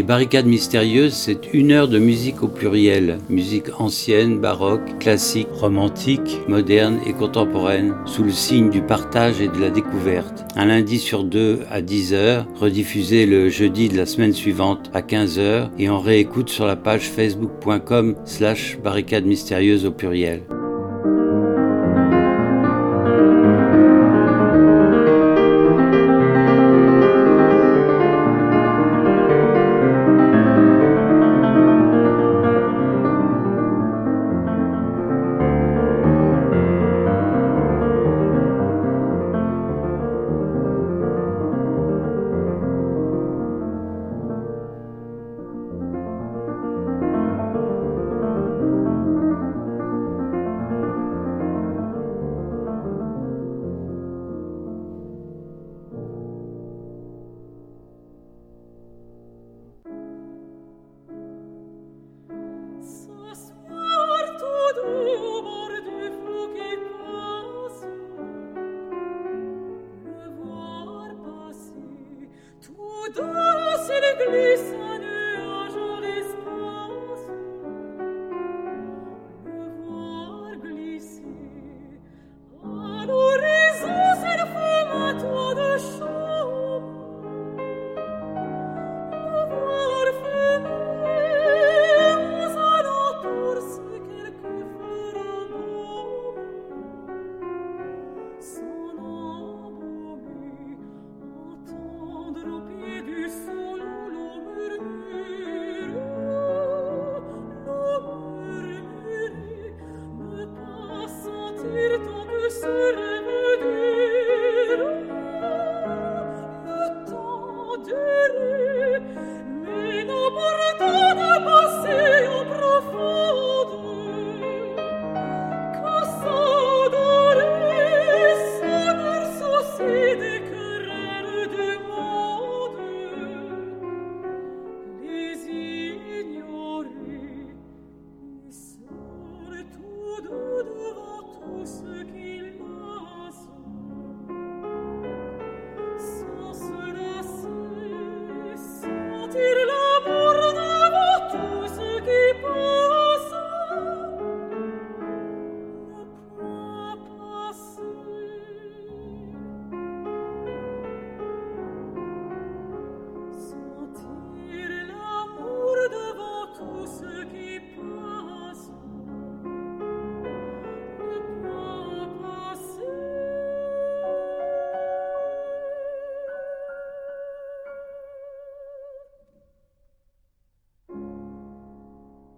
Les 0.00 0.06
barricades 0.06 0.46
mystérieuses, 0.46 1.12
c'est 1.12 1.52
une 1.52 1.72
heure 1.72 1.86
de 1.86 1.98
musique 1.98 2.42
au 2.42 2.48
pluriel. 2.48 3.18
Musique 3.28 3.78
ancienne, 3.78 4.38
baroque, 4.38 4.98
classique, 4.98 5.50
romantique, 5.52 6.38
moderne 6.48 7.00
et 7.04 7.12
contemporaine, 7.12 7.94
sous 8.06 8.22
le 8.22 8.30
signe 8.30 8.70
du 8.70 8.80
partage 8.80 9.42
et 9.42 9.48
de 9.48 9.60
la 9.60 9.68
découverte. 9.68 10.46
Un 10.56 10.64
lundi 10.64 10.98
sur 10.98 11.22
deux 11.22 11.60
à 11.70 11.82
10h, 11.82 12.46
rediffusé 12.54 13.26
le 13.26 13.50
jeudi 13.50 13.90
de 13.90 13.98
la 13.98 14.06
semaine 14.06 14.32
suivante 14.32 14.90
à 14.94 15.02
15h 15.02 15.68
et 15.78 15.90
en 15.90 16.00
réécoute 16.00 16.48
sur 16.48 16.64
la 16.64 16.76
page 16.76 17.10
facebook.com 17.10 18.16
slash 18.24 18.78
barricades 18.82 19.26
mystérieuses 19.26 19.84
au 19.84 19.90
pluriel. 19.90 20.44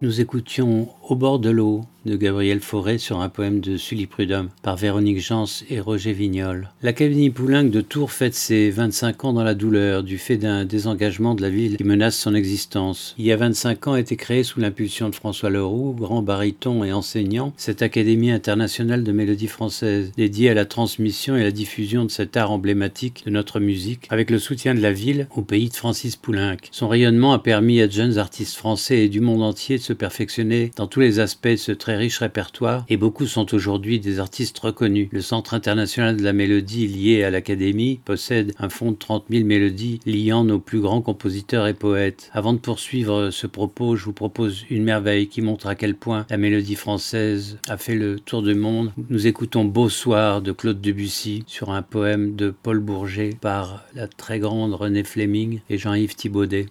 Nous 0.02 0.20
écoutions 0.20 0.88
Au 1.12 1.14
bord 1.14 1.38
de 1.38 1.50
l'eau 1.50 1.82
de 2.06 2.16
Gabriel 2.16 2.60
Fauré 2.60 2.98
sur 2.98 3.20
un 3.20 3.28
poème 3.28 3.60
de 3.60 3.76
Sully 3.76 4.06
Prudhomme 4.06 4.48
par 4.62 4.76
Véronique 4.76 5.20
Jans 5.20 5.46
et 5.70 5.80
Roger 5.80 6.12
Vignol. 6.12 6.70
L'Académie 6.82 7.30
Poulenc 7.30 7.64
de 7.64 7.80
Tours 7.80 8.10
fête 8.10 8.34
ses 8.34 8.70
25 8.70 9.24
ans 9.24 9.32
dans 9.32 9.44
la 9.44 9.54
douleur 9.54 10.02
du 10.02 10.18
fait 10.18 10.36
d'un 10.36 10.64
désengagement 10.64 11.34
de 11.34 11.42
la 11.42 11.50
ville 11.50 11.76
qui 11.76 11.84
menace 11.84 12.16
son 12.16 12.34
existence. 12.34 13.14
Il 13.18 13.24
y 13.24 13.32
a 13.32 13.36
25 13.36 13.86
ans 13.86 13.92
a 13.92 14.00
été 14.00 14.16
créée 14.16 14.42
sous 14.42 14.60
l'impulsion 14.60 15.08
de 15.08 15.14
François 15.14 15.50
Leroux, 15.50 15.94
grand 15.96 16.22
baryton 16.22 16.82
et 16.82 16.92
enseignant, 16.92 17.52
cette 17.56 17.82
Académie 17.82 18.30
internationale 18.32 19.04
de 19.04 19.12
mélodie 19.12 19.46
française 19.46 20.10
dédiée 20.16 20.50
à 20.50 20.54
la 20.54 20.64
transmission 20.64 21.36
et 21.36 21.42
la 21.42 21.50
diffusion 21.50 22.04
de 22.04 22.10
cet 22.10 22.36
art 22.36 22.50
emblématique 22.50 23.22
de 23.26 23.30
notre 23.30 23.60
musique 23.60 24.06
avec 24.10 24.30
le 24.30 24.38
soutien 24.38 24.74
de 24.74 24.80
la 24.80 24.92
ville 24.92 25.28
au 25.36 25.42
pays 25.42 25.68
de 25.68 25.74
Francis 25.76 26.16
Poulenc. 26.16 26.56
Son 26.72 26.88
rayonnement 26.88 27.32
a 27.32 27.38
permis 27.38 27.80
à 27.80 27.86
de 27.86 27.92
jeunes 27.92 28.18
artistes 28.18 28.56
français 28.56 29.04
et 29.04 29.08
du 29.08 29.20
monde 29.20 29.42
entier 29.42 29.78
de 29.78 29.82
se 29.82 29.92
perfectionner 29.92 30.72
dans 30.76 30.86
tous 30.86 31.01
les 31.02 31.18
aspects 31.18 31.48
de 31.48 31.56
ce 31.56 31.72
très 31.72 31.96
riche 31.96 32.18
répertoire 32.18 32.84
et 32.88 32.96
beaucoup 32.96 33.26
sont 33.26 33.54
aujourd'hui 33.54 33.98
des 34.00 34.20
artistes 34.20 34.58
reconnus. 34.58 35.08
Le 35.10 35.20
Centre 35.20 35.54
international 35.54 36.16
de 36.16 36.22
la 36.22 36.32
mélodie 36.32 36.86
lié 36.86 37.24
à 37.24 37.30
l'Académie 37.30 38.00
possède 38.04 38.54
un 38.58 38.68
fonds 38.68 38.92
de 38.92 38.96
30 38.96 39.24
000 39.28 39.44
mélodies 39.44 40.00
liant 40.06 40.44
nos 40.44 40.60
plus 40.60 40.80
grands 40.80 41.02
compositeurs 41.02 41.66
et 41.66 41.74
poètes. 41.74 42.30
Avant 42.32 42.52
de 42.52 42.58
poursuivre 42.58 43.30
ce 43.30 43.46
propos, 43.46 43.96
je 43.96 44.04
vous 44.04 44.12
propose 44.12 44.64
une 44.70 44.84
merveille 44.84 45.28
qui 45.28 45.42
montre 45.42 45.66
à 45.66 45.74
quel 45.74 45.96
point 45.96 46.24
la 46.30 46.36
mélodie 46.36 46.76
française 46.76 47.58
a 47.68 47.76
fait 47.76 47.96
le 47.96 48.20
tour 48.20 48.42
du 48.42 48.54
monde. 48.54 48.92
Nous 49.10 49.26
écoutons 49.26 49.64
Beau 49.64 49.88
soir 49.88 50.40
de 50.40 50.52
Claude 50.52 50.80
Debussy 50.80 51.42
sur 51.48 51.70
un 51.70 51.82
poème 51.82 52.36
de 52.36 52.54
Paul 52.62 52.78
Bourget 52.78 53.30
par 53.40 53.84
la 53.94 54.06
très 54.06 54.38
grande 54.38 54.74
René 54.74 55.02
Fleming 55.02 55.60
et 55.68 55.78
Jean-Yves 55.78 56.14
Thibaudet. 56.14 56.66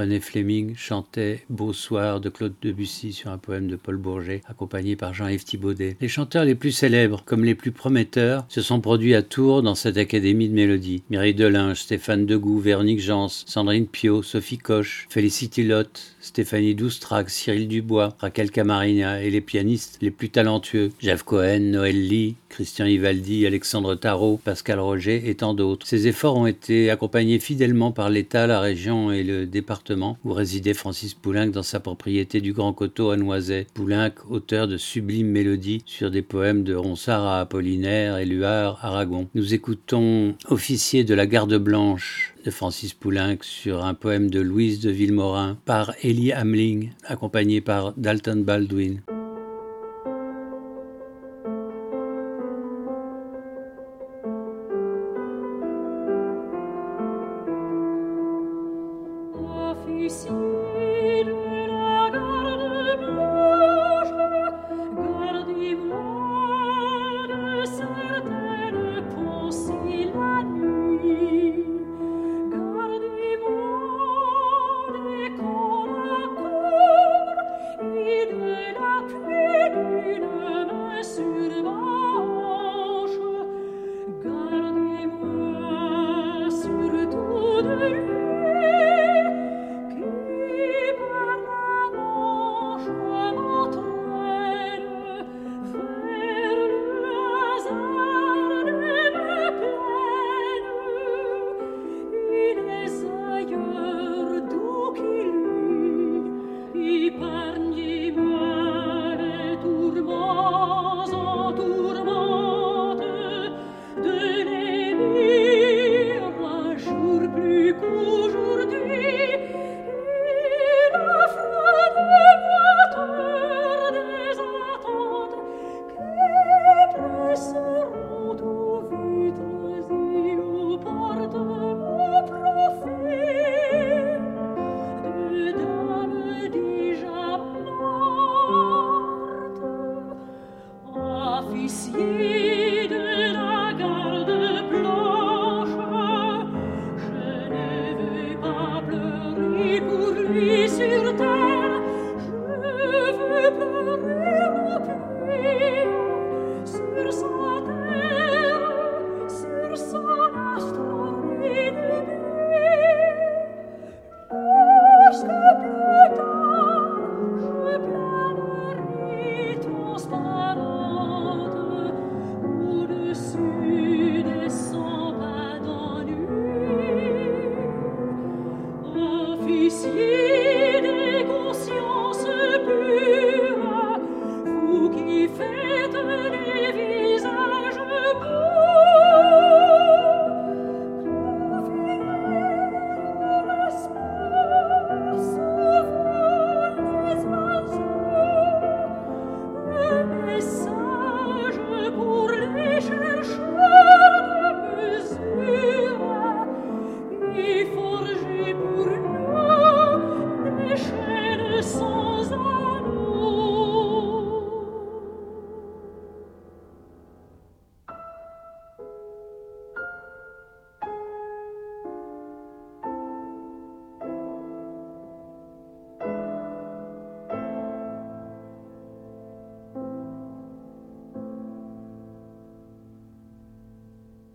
René 0.00 0.18
Fleming 0.18 0.74
chantait 0.76 1.44
Beau 1.50 1.74
soir 1.74 2.22
de 2.22 2.30
Claude 2.30 2.54
Debussy 2.62 3.12
sur 3.12 3.30
un 3.30 3.36
poème 3.36 3.68
de 3.68 3.76
Paul 3.76 3.98
Bourget, 3.98 4.40
accompagné 4.48 4.96
par 4.96 5.12
Jean-Yves 5.12 5.44
Thibaudet. 5.44 5.98
Les 6.00 6.08
chanteurs 6.08 6.46
les 6.46 6.54
plus 6.54 6.72
célèbres, 6.72 7.22
comme 7.26 7.44
les 7.44 7.54
plus 7.54 7.70
prometteurs, 7.70 8.46
se 8.48 8.62
sont 8.62 8.80
produits 8.80 9.14
à 9.14 9.20
Tours 9.20 9.62
dans 9.62 9.74
cette 9.74 9.98
académie 9.98 10.48
de 10.48 10.54
mélodie. 10.54 11.02
Mireille 11.10 11.34
Delinge, 11.34 11.82
Stéphane 11.82 12.24
Degout, 12.24 12.60
Véronique 12.60 13.00
Jans, 13.00 13.28
Sandrine 13.28 13.86
Pio, 13.86 14.22
Sophie 14.22 14.56
Coche, 14.56 15.06
Félicity 15.10 15.64
Lotte, 15.64 16.16
Stéphanie 16.20 16.74
Doustrac, 16.74 17.28
Cyril 17.28 17.68
Dubois, 17.68 18.16
Raquel 18.20 18.50
Camarina 18.50 19.22
et 19.22 19.28
les 19.28 19.42
pianistes 19.42 19.98
les 20.00 20.10
plus 20.10 20.30
talentueux, 20.30 20.92
Jeff 20.98 21.24
Cohen, 21.24 21.60
Noël 21.60 22.08
Lee, 22.08 22.36
Christian 22.50 22.84
Ivaldi, 22.84 23.46
Alexandre 23.46 23.94
Tarot, 23.94 24.38
Pascal 24.42 24.80
Roger 24.80 25.30
et 25.30 25.36
tant 25.36 25.54
d'autres. 25.54 25.86
Ces 25.86 26.08
efforts 26.08 26.36
ont 26.36 26.46
été 26.46 26.90
accompagnés 26.90 27.38
fidèlement 27.38 27.92
par 27.92 28.10
l'État, 28.10 28.46
la 28.46 28.60
région 28.60 29.10
et 29.10 29.22
le 29.22 29.46
département 29.46 30.18
où 30.24 30.32
résidait 30.32 30.74
Francis 30.74 31.14
Poulenc 31.14 31.46
dans 31.46 31.62
sa 31.62 31.80
propriété 31.80 32.40
du 32.40 32.52
Grand 32.52 32.72
Coteau 32.72 33.10
à 33.10 33.16
Noiset. 33.16 33.66
Poulenc, 33.72 34.10
auteur 34.28 34.68
de 34.68 34.76
sublimes 34.76 35.30
mélodies 35.30 35.82
sur 35.86 36.10
des 36.10 36.22
poèmes 36.22 36.64
de 36.64 36.74
Ronsard 36.74 37.24
à 37.24 37.40
Apollinaire, 37.40 38.18
Éluard, 38.18 38.78
Aragon. 38.82 39.28
Nous 39.34 39.54
écoutons 39.54 40.34
Officier 40.48 41.04
de 41.04 41.14
la 41.14 41.26
Garde 41.26 41.56
Blanche 41.56 42.34
de 42.44 42.50
Francis 42.50 42.94
Poulenc 42.94 43.38
sur 43.42 43.84
un 43.84 43.94
poème 43.94 44.28
de 44.28 44.40
Louise 44.40 44.80
de 44.80 44.90
Villemorin 44.90 45.56
par 45.64 45.94
Elie 46.02 46.32
Hamling, 46.32 46.90
accompagné 47.04 47.60
par 47.60 47.92
Dalton 47.96 48.42
Baldwin. 48.42 49.00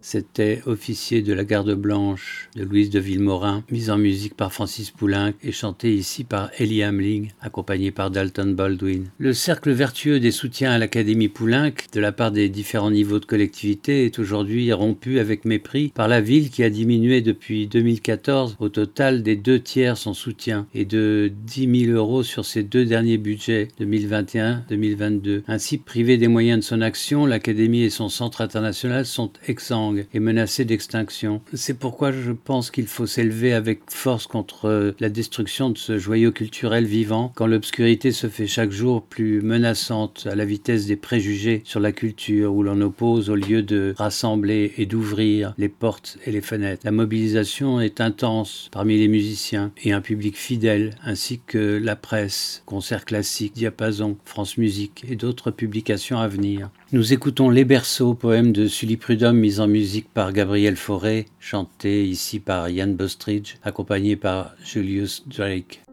C'était 0.07 0.61
Officier 0.67 1.23
de 1.23 1.33
la 1.33 1.43
Garde 1.43 1.73
Blanche 1.73 2.47
de 2.55 2.63
Louise 2.63 2.91
de 2.91 2.99
Villemorin, 2.99 3.63
mise 3.71 3.89
en 3.89 3.97
musique 3.97 4.35
par 4.35 4.53
Francis 4.53 4.91
Poulenc 4.91 5.33
et 5.41 5.51
chantée 5.51 5.95
ici 5.95 6.23
par 6.23 6.51
Ellie 6.59 6.83
Hamling, 6.83 7.31
accompagnée 7.41 7.89
par 7.89 8.11
Dalton 8.11 8.53
Baldwin. 8.53 9.05
Le 9.17 9.33
cercle 9.33 9.71
vertueux 9.71 10.19
des 10.19 10.29
soutiens 10.29 10.73
à 10.73 10.77
l'Académie 10.77 11.27
Poulenc 11.27 11.71
de 11.91 11.99
la 11.99 12.11
part 12.11 12.31
des 12.31 12.49
différents 12.49 12.91
niveaux 12.91 13.17
de 13.17 13.25
collectivité 13.25 14.05
est 14.05 14.19
aujourd'hui 14.19 14.71
rompu 14.73 15.17
avec 15.17 15.43
mépris 15.43 15.91
par 15.95 16.07
la 16.07 16.21
ville 16.21 16.51
qui 16.51 16.61
a 16.61 16.69
diminué 16.69 17.21
depuis 17.21 17.65
2014 17.65 18.57
au 18.59 18.69
total 18.69 19.23
des 19.23 19.35
deux 19.35 19.59
tiers 19.59 19.97
son 19.97 20.13
soutien 20.13 20.67
et 20.75 20.85
de 20.85 21.31
10 21.47 21.85
000 21.87 21.97
euros 21.97 22.21
sur 22.21 22.45
ses 22.45 22.61
deux 22.61 22.85
derniers 22.85 23.17
budgets 23.17 23.69
2021-2022. 23.81 25.41
Ainsi 25.47 25.79
privée 25.79 26.17
des 26.17 26.27
moyens 26.27 26.59
de 26.59 26.63
son 26.63 26.81
action, 26.81 27.25
l'Académie 27.25 27.81
et 27.81 27.89
son 27.89 28.07
centre 28.07 28.41
international 28.41 29.07
sont 29.07 29.31
exsangues 29.47 29.94
et 30.13 30.19
menacé 30.19 30.65
d'extinction. 30.65 31.41
C'est 31.53 31.77
pourquoi 31.77 32.11
je 32.11 32.31
pense 32.31 32.71
qu'il 32.71 32.87
faut 32.87 33.05
s'élever 33.05 33.53
avec 33.53 33.81
force 33.87 34.27
contre 34.27 34.95
la 34.99 35.09
destruction 35.09 35.69
de 35.69 35.77
ce 35.77 35.97
joyau 35.97 36.31
culturel 36.31 36.85
vivant 36.85 37.31
quand 37.35 37.47
l'obscurité 37.47 38.11
se 38.11 38.27
fait 38.27 38.47
chaque 38.47 38.71
jour 38.71 39.03
plus 39.03 39.41
menaçante 39.41 40.27
à 40.29 40.35
la 40.35 40.45
vitesse 40.45 40.85
des 40.85 40.95
préjugés 40.95 41.61
sur 41.65 41.79
la 41.79 41.91
culture 41.91 42.53
où 42.53 42.63
l'on 42.63 42.81
oppose 42.81 43.29
au 43.29 43.35
lieu 43.35 43.61
de 43.61 43.93
rassembler 43.97 44.73
et 44.77 44.85
d'ouvrir 44.85 45.53
les 45.57 45.69
portes 45.69 46.17
et 46.25 46.31
les 46.31 46.41
fenêtres. 46.41 46.83
La 46.85 46.91
mobilisation 46.91 47.79
est 47.81 48.01
intense 48.01 48.69
parmi 48.71 48.97
les 48.97 49.07
musiciens 49.07 49.71
et 49.83 49.91
un 49.91 50.01
public 50.01 50.37
fidèle 50.37 50.95
ainsi 51.03 51.39
que 51.45 51.79
la 51.81 51.95
presse, 51.95 52.63
concerts 52.65 53.05
classiques, 53.05 53.53
diapason, 53.53 54.17
France 54.25 54.57
Musique 54.57 55.05
et 55.09 55.15
d'autres 55.15 55.51
publications 55.51 56.19
à 56.19 56.27
venir. 56.27 56.69
Nous 56.95 57.11
écoutons 57.11 57.49
Les 57.49 57.65
Berceaux, 57.65 58.13
poème 58.13 58.53
de 58.53 58.69
Sully 58.69 58.95
Prudhomme 58.95 59.37
mis 59.37 59.59
en 59.59 59.67
musique 59.67 60.07
par 60.13 60.31
Gabriel 60.31 60.77
Fauré, 60.77 61.25
chanté 61.41 62.07
ici 62.07 62.39
par 62.39 62.69
Ian 62.69 62.87
Bostridge, 62.87 63.55
accompagné 63.63 64.15
par 64.15 64.55
Julius 64.63 65.27
Drake. 65.27 65.84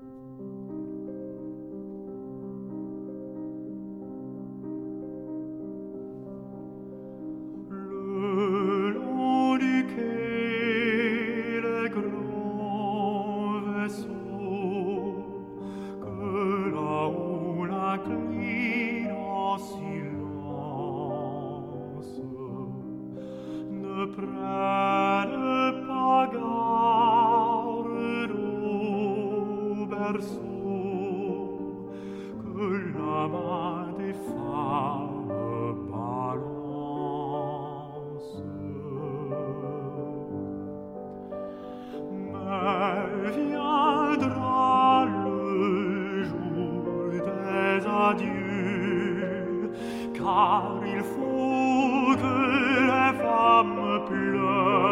car 50.15 50.81
il 50.87 51.03
faut 51.03 52.17
que 52.23 52.35
les 52.91 53.13
femmes 53.19 54.01
pleurent. 54.09 54.92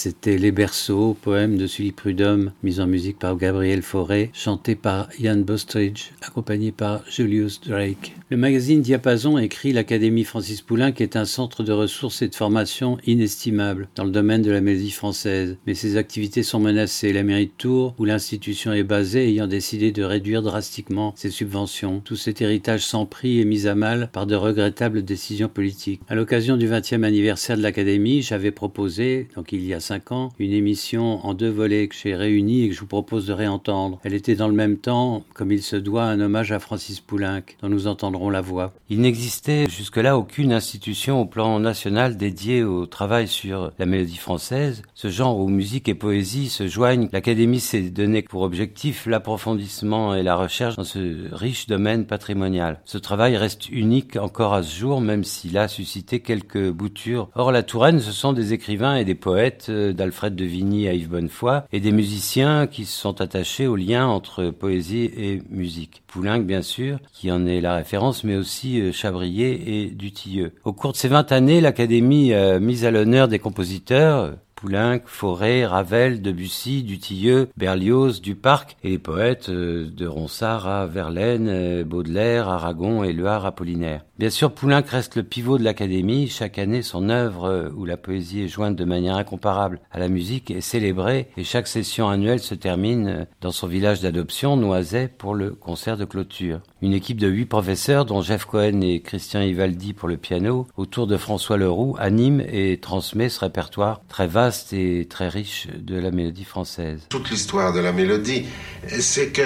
C'était 0.00 0.38
Les 0.38 0.52
Berceaux, 0.52 1.16
poème 1.20 1.56
de 1.56 1.66
Sully 1.66 1.90
Prudhomme, 1.90 2.52
mis 2.62 2.78
en 2.78 2.86
musique 2.86 3.18
par 3.18 3.36
Gabriel 3.36 3.82
Fauré, 3.82 4.30
chanté 4.32 4.76
par 4.76 5.08
Ian 5.18 5.38
Bostridge, 5.38 6.10
accompagné 6.22 6.70
par 6.70 7.02
Julius 7.10 7.60
Drake. 7.62 8.14
Le 8.30 8.36
magazine 8.36 8.80
Diapason 8.80 9.38
écrit 9.38 9.72
l'Académie 9.72 10.22
Francis 10.22 10.62
Poulenc 10.62 10.92
est 11.00 11.16
un 11.16 11.24
centre 11.24 11.64
de 11.64 11.72
ressources 11.72 12.22
et 12.22 12.28
de 12.28 12.34
formation 12.36 12.98
inestimable 13.06 13.88
dans 13.96 14.04
le 14.04 14.12
domaine 14.12 14.42
de 14.42 14.52
la 14.52 14.60
mélodie 14.60 14.92
française. 14.92 15.56
Mais 15.66 15.74
ses 15.74 15.96
activités 15.96 16.44
sont 16.44 16.60
menacées. 16.60 17.12
La 17.12 17.24
mairie 17.24 17.46
de 17.46 17.52
Tours, 17.58 17.96
où 17.98 18.04
l'institution 18.04 18.72
est 18.72 18.84
basée, 18.84 19.26
ayant 19.28 19.48
décidé 19.48 19.90
de 19.90 20.04
réduire 20.04 20.42
drastiquement 20.42 21.12
ses 21.16 21.30
subventions. 21.30 22.02
Tout 22.04 22.14
cet 22.14 22.40
héritage 22.40 22.84
sans 22.84 23.04
prix 23.04 23.40
est 23.40 23.44
mis 23.44 23.66
à 23.66 23.74
mal 23.74 24.10
par 24.12 24.26
de 24.26 24.36
regrettables 24.36 25.02
décisions 25.02 25.48
politiques. 25.48 26.02
À 26.06 26.14
l'occasion 26.14 26.56
du 26.56 26.68
20e 26.68 27.02
anniversaire 27.02 27.56
de 27.56 27.62
l'Académie, 27.62 28.22
j'avais 28.22 28.52
proposé, 28.52 29.26
donc 29.34 29.50
il 29.50 29.64
y 29.64 29.74
a 29.74 29.80
cinq 29.88 30.12
ans, 30.12 30.28
une 30.38 30.52
émission 30.52 31.24
en 31.24 31.32
deux 31.32 31.48
volets 31.48 31.88
que 31.88 31.94
j'ai 31.94 32.14
réunis 32.14 32.64
et 32.64 32.68
que 32.68 32.74
je 32.74 32.80
vous 32.80 32.86
propose 32.86 33.26
de 33.26 33.32
réentendre. 33.32 33.98
Elle 34.04 34.12
était 34.12 34.34
dans 34.34 34.48
le 34.48 34.54
même 34.54 34.76
temps, 34.76 35.24
comme 35.32 35.50
il 35.50 35.62
se 35.62 35.76
doit, 35.76 36.04
un 36.04 36.20
hommage 36.20 36.52
à 36.52 36.58
Francis 36.58 37.00
Poulenc, 37.00 37.40
dont 37.62 37.70
nous 37.70 37.86
entendrons 37.86 38.28
la 38.28 38.42
voix. 38.42 38.74
Il 38.90 39.00
n'existait 39.00 39.66
jusque-là 39.70 40.18
aucune 40.18 40.52
institution 40.52 41.22
au 41.22 41.24
plan 41.24 41.58
national 41.58 42.18
dédiée 42.18 42.64
au 42.64 42.84
travail 42.84 43.28
sur 43.28 43.72
la 43.78 43.86
mélodie 43.86 44.18
française. 44.18 44.82
Ce 44.94 45.08
genre 45.08 45.38
où 45.38 45.48
musique 45.48 45.88
et 45.88 45.94
poésie 45.94 46.50
se 46.50 46.66
joignent, 46.66 47.08
l'Académie 47.10 47.60
s'est 47.60 47.88
donné 47.88 48.20
pour 48.20 48.42
objectif 48.42 49.06
l'approfondissement 49.06 50.14
et 50.14 50.22
la 50.22 50.36
recherche 50.36 50.76
dans 50.76 50.84
ce 50.84 51.34
riche 51.34 51.66
domaine 51.66 52.04
patrimonial. 52.04 52.82
Ce 52.84 52.98
travail 52.98 53.38
reste 53.38 53.70
unique 53.70 54.16
encore 54.16 54.52
à 54.52 54.62
ce 54.62 54.78
jour, 54.78 55.00
même 55.00 55.24
s'il 55.24 55.56
a 55.56 55.66
suscité 55.66 56.20
quelques 56.20 56.70
boutures. 56.72 57.30
Or, 57.34 57.52
la 57.52 57.62
Touraine, 57.62 58.00
ce 58.00 58.12
sont 58.12 58.34
des 58.34 58.52
écrivains 58.52 58.96
et 58.96 59.06
des 59.06 59.14
poètes, 59.14 59.72
d'Alfred 59.92 60.34
de 60.34 60.44
Vigny 60.44 60.88
à 60.88 60.94
Yves 60.94 61.08
Bonnefoy, 61.08 61.62
et 61.72 61.80
des 61.80 61.92
musiciens 61.92 62.66
qui 62.66 62.84
se 62.84 62.98
sont 62.98 63.20
attachés 63.20 63.66
au 63.66 63.76
lien 63.76 64.06
entre 64.06 64.50
poésie 64.50 65.10
et 65.16 65.42
musique. 65.50 66.02
Poulenc, 66.06 66.40
bien 66.40 66.62
sûr, 66.62 66.98
qui 67.12 67.30
en 67.30 67.46
est 67.46 67.60
la 67.60 67.76
référence, 67.76 68.24
mais 68.24 68.36
aussi 68.36 68.80
euh, 68.80 68.92
Chabrier 68.92 69.82
et 69.82 69.90
Dutilleux. 69.90 70.52
Au 70.64 70.72
cours 70.72 70.92
de 70.92 70.96
ces 70.96 71.08
20 71.08 71.32
années, 71.32 71.60
l'Académie 71.60 72.32
a 72.32 72.58
mis 72.58 72.84
à 72.84 72.90
l'honneur 72.90 73.28
des 73.28 73.38
compositeurs, 73.38 74.32
Poulenc, 74.58 75.02
Forêt, 75.06 75.64
Ravel, 75.64 76.20
Debussy, 76.20 76.82
Dutilleux, 76.82 77.48
Berlioz, 77.56 78.20
Duparc 78.20 78.76
et 78.82 78.90
les 78.90 78.98
poètes 78.98 79.50
euh, 79.50 79.88
de 79.88 80.06
Ronsard 80.06 80.66
à 80.66 80.86
Verlaine, 80.86 81.48
euh, 81.48 81.84
Baudelaire, 81.84 82.48
Aragon 82.48 83.04
et 83.04 83.12
Luard 83.12 83.46
Apollinaire. 83.46 84.04
Bien 84.18 84.30
sûr, 84.30 84.52
Poulenc 84.52 84.82
reste 84.84 85.14
le 85.14 85.22
pivot 85.22 85.58
de 85.58 85.62
l'Académie. 85.62 86.26
Chaque 86.26 86.58
année, 86.58 86.82
son 86.82 87.08
œuvre, 87.08 87.44
euh, 87.44 87.68
où 87.76 87.84
la 87.84 87.96
poésie 87.96 88.42
est 88.42 88.48
jointe 88.48 88.74
de 88.74 88.84
manière 88.84 89.14
incomparable 89.14 89.78
à 89.92 90.00
la 90.00 90.08
musique, 90.08 90.50
est 90.50 90.60
célébrée 90.60 91.28
et 91.36 91.44
chaque 91.44 91.68
session 91.68 92.08
annuelle 92.08 92.40
se 92.40 92.56
termine 92.56 93.28
dans 93.40 93.52
son 93.52 93.68
village 93.68 94.00
d'adoption, 94.00 94.56
Noiset, 94.56 95.06
pour 95.06 95.36
le 95.36 95.50
concert 95.50 95.96
de 95.96 96.04
clôture. 96.04 96.60
Une 96.82 96.94
équipe 96.94 97.20
de 97.20 97.28
huit 97.28 97.46
professeurs, 97.46 98.06
dont 98.06 98.20
Jeff 98.20 98.44
Cohen 98.44 98.80
et 98.80 99.02
Christian 99.02 99.40
Ivaldi 99.40 99.92
pour 99.92 100.08
le 100.08 100.16
piano, 100.16 100.66
autour 100.76 101.06
de 101.06 101.16
François 101.16 101.56
Leroux, 101.56 101.94
anime 102.00 102.40
et 102.40 102.78
transmet 102.80 103.28
ce 103.28 103.38
répertoire 103.38 104.00
très 104.08 104.26
vaste 104.26 104.72
et 104.72 105.06
très 105.08 105.28
riche 105.28 105.68
de 105.78 105.96
la 105.96 106.10
mélodie 106.10 106.42
française. 106.42 107.06
Toute 107.08 107.30
l'histoire 107.30 107.72
de 107.72 107.78
la 107.78 107.92
mélodie, 107.92 108.46
c'est 108.88 109.30
que 109.30 109.42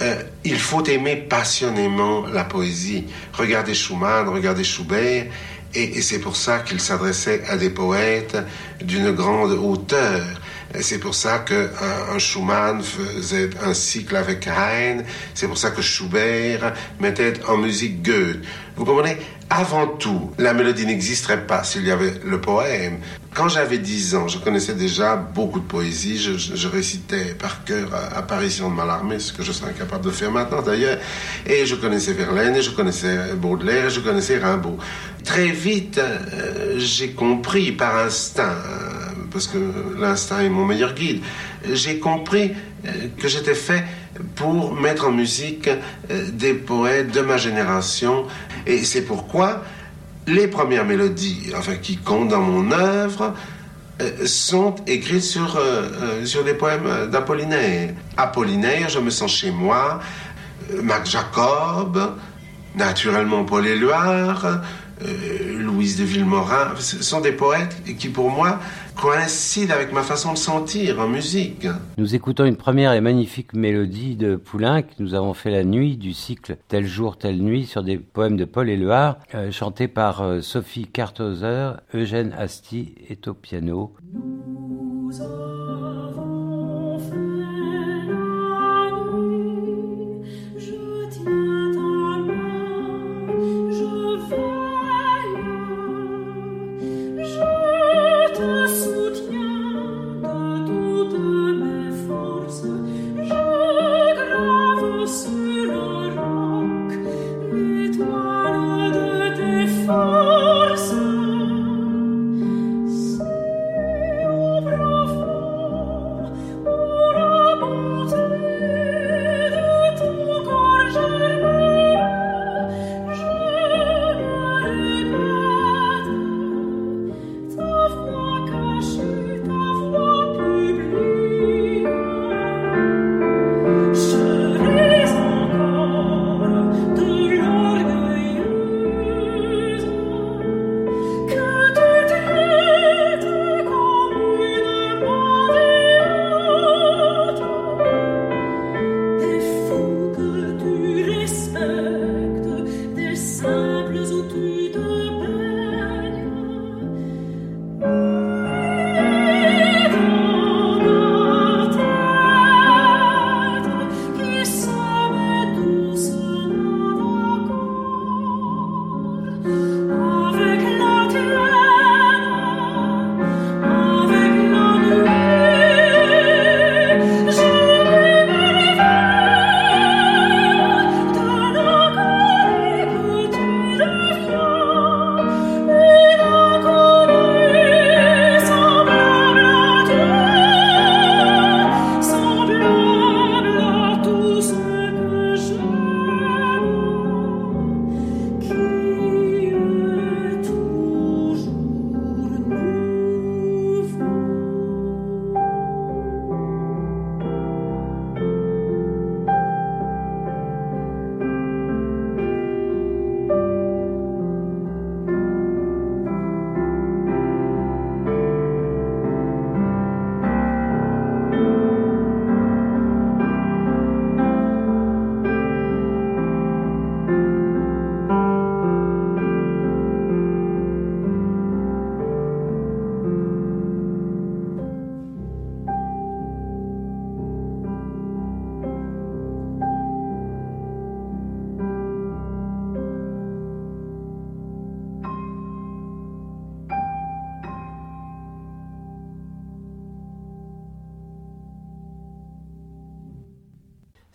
euh, 0.00 0.22
il 0.44 0.58
faut 0.58 0.84
aimer 0.84 1.16
passionnément 1.16 2.26
la 2.26 2.44
poésie. 2.44 3.06
Regardez 3.32 3.74
Schumann, 3.74 4.28
regardez 4.28 4.64
Schubert, 4.64 5.26
et, 5.74 5.82
et 5.82 6.02
c'est 6.02 6.20
pour 6.20 6.36
ça 6.36 6.60
qu'il 6.60 6.80
s'adressait 6.80 7.42
à 7.48 7.56
des 7.56 7.70
poètes 7.70 8.36
d'une 8.80 9.12
grande 9.12 9.52
hauteur. 9.52 10.24
C'est 10.80 10.98
pour 10.98 11.14
ça 11.14 11.38
que 11.38 11.70
un, 12.12 12.18
Schumann 12.18 12.82
faisait 12.82 13.50
un 13.64 13.74
cycle 13.74 14.16
avec 14.16 14.46
Haydn. 14.46 15.04
C'est 15.34 15.46
pour 15.48 15.58
ça 15.58 15.70
que 15.70 15.80
Schubert 15.80 16.74
mettait 17.00 17.34
en 17.48 17.56
musique 17.56 18.02
Goethe. 18.02 18.44
Vous 18.76 18.84
comprenez? 18.84 19.16
Avant 19.50 19.86
tout, 19.86 20.30
la 20.36 20.52
mélodie 20.52 20.84
n'existerait 20.84 21.46
pas 21.46 21.64
s'il 21.64 21.86
y 21.86 21.90
avait 21.90 22.12
le 22.22 22.38
poème. 22.38 22.98
Quand 23.34 23.48
j'avais 23.48 23.78
10 23.78 24.14
ans, 24.14 24.28
je 24.28 24.38
connaissais 24.38 24.74
déjà 24.74 25.16
beaucoup 25.16 25.60
de 25.60 25.64
poésie. 25.64 26.18
Je, 26.18 26.68
récitais 26.68 27.34
par 27.34 27.64
cœur 27.64 27.88
Apparition 28.14 28.68
de 28.68 28.74
Mallarmé, 28.74 29.18
ce 29.18 29.32
que 29.32 29.42
je 29.42 29.52
serais 29.52 29.70
incapable 29.70 30.04
de 30.04 30.10
faire 30.10 30.30
maintenant 30.30 30.60
d'ailleurs. 30.60 30.98
Et 31.46 31.64
je 31.64 31.76
connaissais 31.76 32.12
Verlaine, 32.12 32.56
et 32.56 32.62
je 32.62 32.70
connaissais 32.70 33.34
Baudelaire, 33.36 33.86
et 33.86 33.90
je 33.90 34.00
connaissais 34.00 34.38
Rimbaud. 34.38 34.76
Très 35.24 35.48
vite, 35.48 35.98
euh, 35.98 36.74
j'ai 36.76 37.12
compris 37.12 37.72
par 37.72 37.96
instinct, 37.96 38.54
euh, 38.66 38.97
parce 39.38 39.46
que 39.46 40.00
l'instinct 40.00 40.40
est 40.40 40.48
mon 40.48 40.64
meilleur 40.64 40.94
guide, 40.94 41.22
j'ai 41.72 41.98
compris 41.98 42.52
euh, 42.84 42.90
que 43.16 43.28
j'étais 43.28 43.54
fait 43.54 43.84
pour 44.34 44.74
mettre 44.74 45.06
en 45.06 45.12
musique 45.12 45.70
des 46.32 46.54
poètes 46.54 47.12
de 47.12 47.20
ma 47.20 47.36
génération. 47.36 48.26
Et 48.66 48.82
c'est 48.82 49.02
pourquoi 49.02 49.62
les 50.26 50.48
premières 50.48 50.84
mélodies, 50.84 51.52
enfin 51.56 51.76
qui 51.76 51.98
comptent 51.98 52.30
dans 52.30 52.40
mon 52.40 52.72
œuvre, 52.72 53.34
euh, 54.00 54.26
sont 54.26 54.76
écrites 54.86 55.22
sur, 55.22 55.56
euh, 55.56 55.60
euh, 55.60 56.24
sur 56.24 56.44
des 56.44 56.54
poèmes 56.54 57.08
d'Apollinaire. 57.10 57.94
Apollinaire, 58.16 58.88
je 58.88 59.00
me 59.00 59.10
sens 59.10 59.32
chez 59.32 59.50
moi, 59.50 60.00
Mac 60.82 61.04
Jacob, 61.06 62.14
naturellement 62.76 63.44
Paul 63.44 63.66
Éluard, 63.66 64.60
Louise 65.56 65.96
de 65.96 66.04
Villemorin, 66.04 66.74
ce 66.78 67.02
sont 67.02 67.20
des 67.20 67.32
poètes 67.32 67.76
qui 67.98 68.08
pour 68.08 68.30
moi 68.30 68.58
coïncide 69.00 69.70
avec 69.70 69.92
ma 69.92 70.02
façon 70.02 70.32
de 70.32 70.38
sentir 70.38 70.98
en 71.00 71.06
musique. 71.06 71.66
Nous 71.96 72.14
écoutons 72.14 72.44
une 72.44 72.56
première 72.56 72.92
et 72.92 73.00
magnifique 73.00 73.54
mélodie 73.54 74.16
de 74.16 74.36
Poulenc. 74.36 74.82
Nous 74.98 75.14
avons 75.14 75.34
fait 75.34 75.50
la 75.50 75.64
nuit 75.64 75.96
du 75.96 76.12
cycle 76.12 76.56
Tel 76.66 76.84
jour, 76.84 77.16
telle 77.16 77.40
nuit 77.40 77.66
sur 77.66 77.84
des 77.84 77.96
poèmes 77.96 78.36
de 78.36 78.44
Paul 78.44 78.68
Éluard, 78.68 79.18
euh, 79.34 79.52
chantés 79.52 79.88
par 79.88 80.22
euh, 80.22 80.40
Sophie 80.40 80.86
Carthauser, 80.86 81.72
Eugène 81.94 82.34
Asti 82.36 82.94
et 83.08 83.18
au 83.28 83.34
piano. 83.34 83.94
Christmas. 98.38 99.07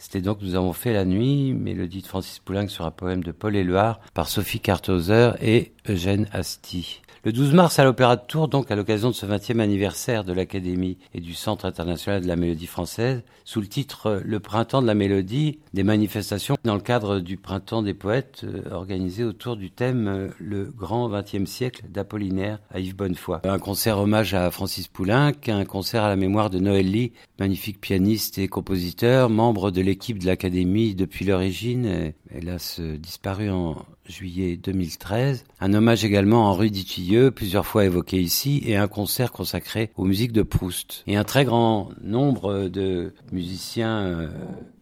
C'était 0.04 0.20
donc 0.20 0.40
Nous 0.42 0.56
avons 0.56 0.74
fait 0.74 0.92
la 0.92 1.06
nuit, 1.06 1.54
mélodie 1.54 2.02
de 2.02 2.08
Francis 2.08 2.40
Poulenc 2.40 2.68
sur 2.68 2.86
un 2.86 2.92
poème 2.92 3.24
de 3.24 3.32
Paul 3.32 3.56
Éluard 3.56 4.02
par 4.14 4.28
Sophie 4.28 4.60
Carthauser 4.60 5.32
et 5.42 5.72
Eugène 5.88 6.28
Asti. 6.32 7.02
Le 7.26 7.32
12 7.32 7.54
mars 7.54 7.80
à 7.80 7.86
l'Opéra 7.86 8.18
de 8.18 8.22
Tours, 8.28 8.50
donc 8.50 8.70
à 8.70 8.76
l'occasion 8.76 9.08
de 9.08 9.16
ce 9.16 9.26
20e 9.26 9.60
anniversaire 9.60 10.26
de 10.26 10.34
l'Académie 10.34 10.98
et 11.14 11.22
du 11.22 11.34
Centre 11.34 11.64
international 11.64 12.22
de 12.22 12.28
la 12.28 12.36
mélodie 12.36 12.68
française, 12.68 13.24
sous 13.46 13.62
le 13.62 13.68
titre 13.68 14.22
Le 14.26 14.42
printemps 14.42 14.82
de 14.82 14.88
la 14.88 14.94
mélodie, 14.94 15.60
des 15.74 15.84
manifestations 15.84 16.58
dans 16.66 16.76
le 16.76 16.82
cadre 16.82 17.22
du 17.22 17.38
printemps 17.38 17.82
des 17.82 17.94
poètes 17.94 18.42
euh, 18.44 18.74
organisé 18.74 19.24
autour 19.24 19.56
du 19.56 19.72
thème 19.72 20.08
euh, 20.10 20.28
Le 20.38 20.66
grand 20.66 21.10
20e 21.10 21.46
siècle 21.46 21.86
d'Apollinaire 21.88 22.60
à 22.72 22.82
Yves 22.82 22.98
Bonnefoy. 22.98 23.40
Un 23.46 23.60
concert 23.60 24.00
hommage 24.00 24.34
à 24.34 24.52
Francis 24.52 24.90
Poulenc, 24.90 25.32
un 25.48 25.64
concert 25.64 26.04
à 26.04 26.10
la 26.10 26.18
mémoire 26.18 26.50
de 26.50 26.60
Noël 26.60 26.92
Lee, 26.92 27.14
magnifique 27.40 27.80
pianiste 27.80 28.38
et 28.38 28.50
compositeur, 28.50 29.30
membre 29.30 29.72
de 29.72 29.80
l'équipe 29.80 30.20
de 30.20 30.26
l'Académie 30.26 30.94
depuis 30.94 31.24
l'origine, 31.24 32.12
hélas 32.36 32.82
disparu 32.82 33.50
en 33.50 33.86
juillet 34.06 34.58
2013. 34.58 35.46
Un 35.60 35.73
Un 35.74 35.78
hommage 35.78 36.06
également 36.06 36.46
à 36.46 36.50
Henri 36.50 36.70
Dutilleux, 36.70 37.32
plusieurs 37.32 37.66
fois 37.66 37.84
évoqué 37.84 38.22
ici, 38.22 38.62
et 38.64 38.76
un 38.76 38.88
concert 38.88 39.32
consacré 39.32 39.90
aux 39.98 40.06
musiques 40.06 40.32
de 40.32 40.44
Proust. 40.44 41.04
Et 41.08 41.16
un 41.16 41.24
très 41.24 41.46
grand 41.46 41.90
nombre 42.04 42.68
de 42.68 43.12
musiciens 43.32 44.04
euh, 44.04 44.28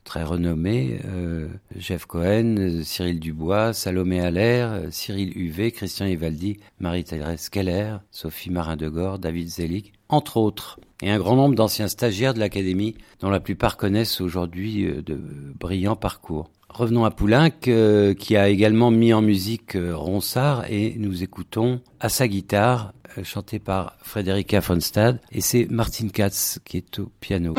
très 0.04 0.24
renommés, 0.24 1.00
euh, 1.06 1.48
Jeff 1.78 2.06
Cohen, 2.06 2.82
Cyril 2.84 3.22
Dubois, 3.22 3.72
Salomé 3.72 4.20
Allaire, 4.20 4.82
Cyril 4.90 5.32
Huvet, 5.38 5.72
Christian 5.72 6.08
Ivaldi, 6.08 6.60
Marie-Thérèse 6.82 7.48
Keller, 7.48 8.00
Sophie 8.12 8.50
Marin-de-Gore, 8.50 9.18
David 9.18 9.48
Zelig, 9.48 9.94
entre 10.10 10.36
autres. 10.36 10.78
Et 11.02 11.10
un 11.10 11.20
grand 11.20 11.38
nombre 11.38 11.56
d'anciens 11.56 11.88
stagiaires 11.88 12.34
de 12.34 12.40
l'Académie, 12.40 12.96
dont 13.22 13.30
la 13.30 13.40
plupart 13.40 13.78
connaissent 13.78 14.20
aujourd'hui 14.20 14.88
euh, 14.88 15.02
de 15.02 15.18
brillants 15.58 15.96
parcours. 15.96 16.50
Revenons 16.74 17.04
à 17.04 17.12
Poulenc, 17.12 17.50
qui 17.60 18.36
a 18.38 18.50
également 18.50 18.92
mis 18.92 19.14
en 19.14 19.22
musique 19.22 19.76
euh, 19.76 19.96
Ronsard, 19.96 20.66
et 20.70 20.96
nous 20.98 21.22
écoutons 21.22 21.82
à 22.00 22.08
sa 22.08 22.28
guitare, 22.28 22.94
euh, 23.18 23.24
chanté 23.24 23.60
par 23.60 23.98
Frédérica 24.02 24.62
von 24.62 24.80
Stade, 24.80 25.20
et 25.32 25.42
c'est 25.42 25.68
Martin 25.70 26.08
Katz 26.08 26.60
qui 26.64 26.78
est 26.78 27.00
au 27.00 27.12
piano. 27.20 27.54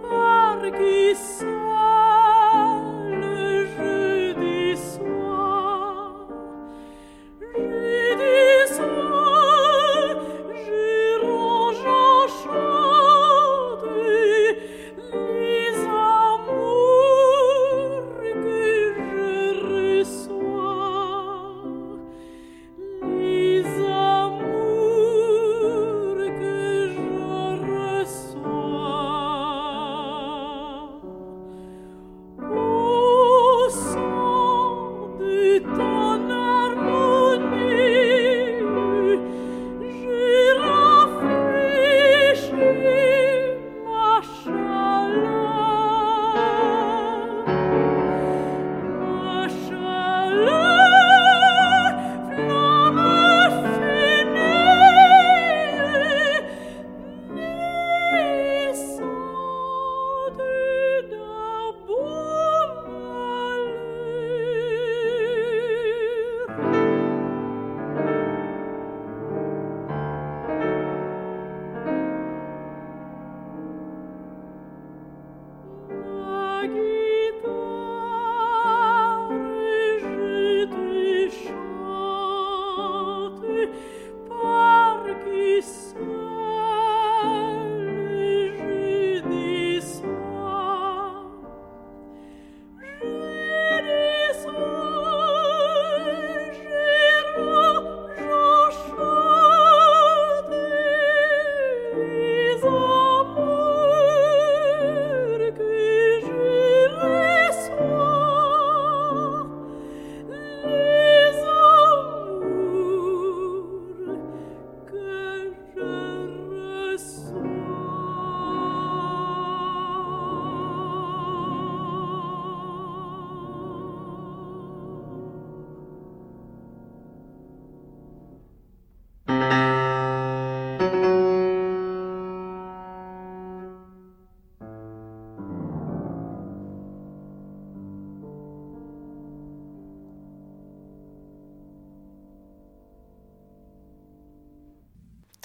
per 0.00 0.70
chi 0.70 1.55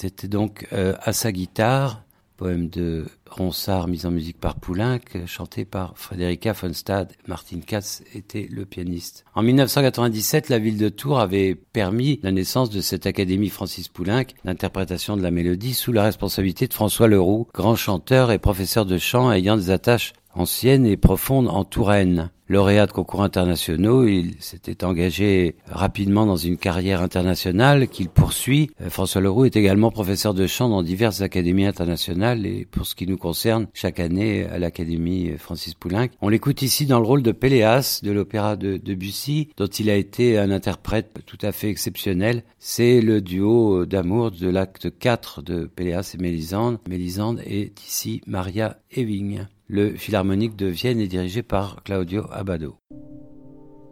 C'était 0.02 0.28
donc 0.28 0.68
euh, 0.74 0.96
à 1.04 1.14
sa 1.14 1.32
guitare, 1.32 2.02
poème 2.36 2.70
de 2.70 3.06
Ronsard 3.30 3.88
mis 3.88 4.08
en 4.08 4.10
musique 4.10 4.40
par 4.40 4.56
Poulenc, 4.56 4.98
chanté 5.28 5.64
par 5.64 5.96
Frédérica 5.96 6.54
von 6.54 6.74
Stade. 6.74 7.14
Martin 7.28 7.60
Katz 7.60 8.02
était 8.16 8.48
le 8.50 8.66
pianiste. 8.66 9.26
En 9.36 9.44
1997, 9.44 10.50
la 10.50 10.58
ville 10.58 10.80
de 10.80 10.90
Tours 10.90 11.20
avait 11.20 11.54
permis 11.54 12.20
la 12.24 12.32
naissance 12.32 12.72
de 12.72 12.82
cette 12.82 13.06
Académie 13.06 13.50
Francis 13.50 13.90
Poulenc 13.90 14.26
d'interprétation 14.44 15.18
de 15.18 15.22
la 15.22 15.30
mélodie 15.30 15.76
sous 15.76 15.92
la 15.92 16.02
responsabilité 16.02 16.66
de 16.66 16.74
François 16.74 17.08
Leroux, 17.08 17.48
grand 17.54 17.76
chanteur 17.76 18.32
et 18.32 18.40
professeur 18.40 18.88
de 18.88 18.98
chant 18.98 19.32
ayant 19.32 19.56
des 19.56 19.70
attaches 19.70 20.14
anciennes 20.34 20.88
et 20.88 20.98
profondes 20.98 21.48
en 21.48 21.64
Touraine 21.64 22.32
lauréat 22.52 22.86
de 22.86 22.92
concours 22.92 23.24
internationaux, 23.24 24.06
il 24.06 24.36
s'était 24.40 24.84
engagé 24.84 25.56
rapidement 25.68 26.26
dans 26.26 26.36
une 26.36 26.58
carrière 26.58 27.02
internationale 27.02 27.88
qu'il 27.88 28.10
poursuit. 28.10 28.70
Euh, 28.82 28.90
François 28.90 29.22
Leroux 29.22 29.46
est 29.46 29.56
également 29.56 29.90
professeur 29.90 30.34
de 30.34 30.46
chant 30.46 30.70
dans 30.70 30.84
diverses 30.84 31.22
académies 31.22 31.66
internationales 31.66 32.46
et 32.46 32.68
pour 32.70 32.86
ce 32.86 32.94
qui 32.94 33.08
nous 33.08 33.18
concerne, 33.18 33.68
chaque 33.74 34.00
année 34.00 34.46
à 34.46 34.60
l'Académie 34.60 35.32
Francis 35.38 35.74
Poulenc. 35.74 36.10
On 36.22 36.30
l'écoute 36.30 36.62
ici 36.62 36.86
dans 36.86 37.00
le 37.00 37.06
rôle 37.06 37.24
de 37.24 37.32
Péléas 37.32 38.02
de 38.04 38.12
l'opéra 38.12 38.56
de 38.56 38.78
Debussy, 38.78 39.50
dont 39.58 39.68
il 39.68 39.90
a 39.90 39.96
été 39.96 40.38
un 40.38 40.52
interprète 40.52 41.22
tout 41.26 41.40
à 41.42 41.52
fait 41.52 41.70
exceptionnel. 41.70 42.44
C'est 42.60 43.02
le 43.02 43.22
duo 43.22 43.86
d'amour 43.86 44.32
de 44.32 44.50
l'acte 44.50 44.90
4 45.00 45.42
de 45.42 45.66
Péléas 45.66 46.14
et 46.14 46.22
Mélisande. 46.22 46.80
Mélisande 46.88 47.42
est 47.46 47.82
ici 47.82 48.22
Maria 48.28 48.78
Ewing. 48.92 49.46
Le 49.74 49.96
Philharmonique 49.96 50.58
de 50.58 50.66
Vienne 50.66 51.00
est 51.00 51.08
dirigé 51.08 51.44
par 51.44 51.82
Claudio 51.84 52.26
Abado. 52.30 52.76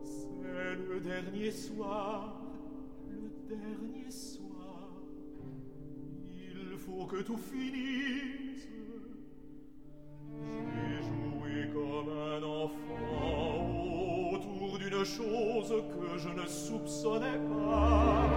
C'est 0.03 0.75
le 0.75 0.99
dernier 0.99 1.51
soir, 1.51 2.41
le 3.07 3.29
dernier 3.47 4.11
soir. 4.11 4.89
Il 6.29 6.77
faut 6.77 7.05
que 7.05 7.21
tout 7.23 7.37
finisse. 7.37 8.67
J'ai 10.27 11.01
joué 11.01 11.69
comme 11.71 12.09
un 12.09 12.43
enfant 12.43 14.33
autour 14.33 14.79
d'une 14.79 15.05
chose 15.05 15.73
que 15.93 16.17
je 16.17 16.27
ne 16.27 16.45
soupçonnais 16.45 17.39
pas. 17.47 18.27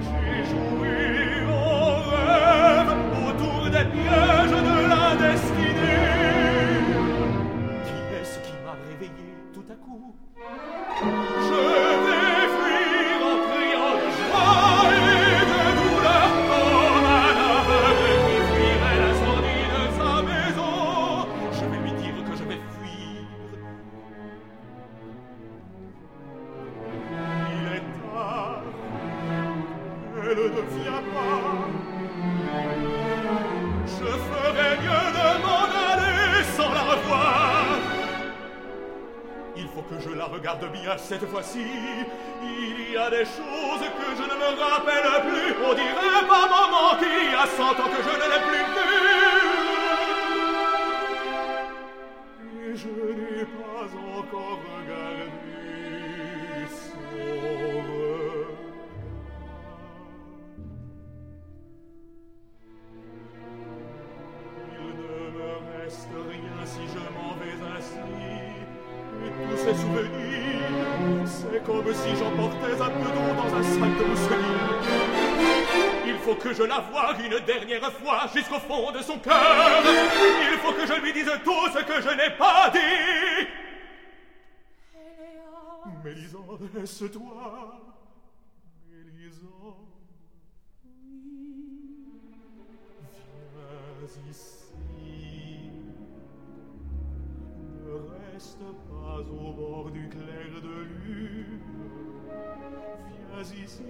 J'ai 0.00 0.44
joué 0.50 1.46
en 1.46 1.94
rêve 2.10 2.92
autour 3.28 3.70
des 3.70 3.86
pièges 3.88 4.50
de 4.50 4.88
la 4.88 5.14
destinée. 5.14 5.81
Cette 41.12 41.28
fois-ci. 41.28 41.58
Laisse-toi. 87.02 87.80
Mélisande. 88.88 89.88
Viens 93.54 94.30
ici. 94.30 95.70
Ne 97.84 97.92
reste 98.32 98.58
pas 98.88 99.18
au 99.20 99.52
bord 99.52 99.90
du 99.90 100.08
clair 100.08 100.62
de 100.62 100.82
lune. 101.04 101.58
Viens 103.08 103.64
ici, 103.64 103.82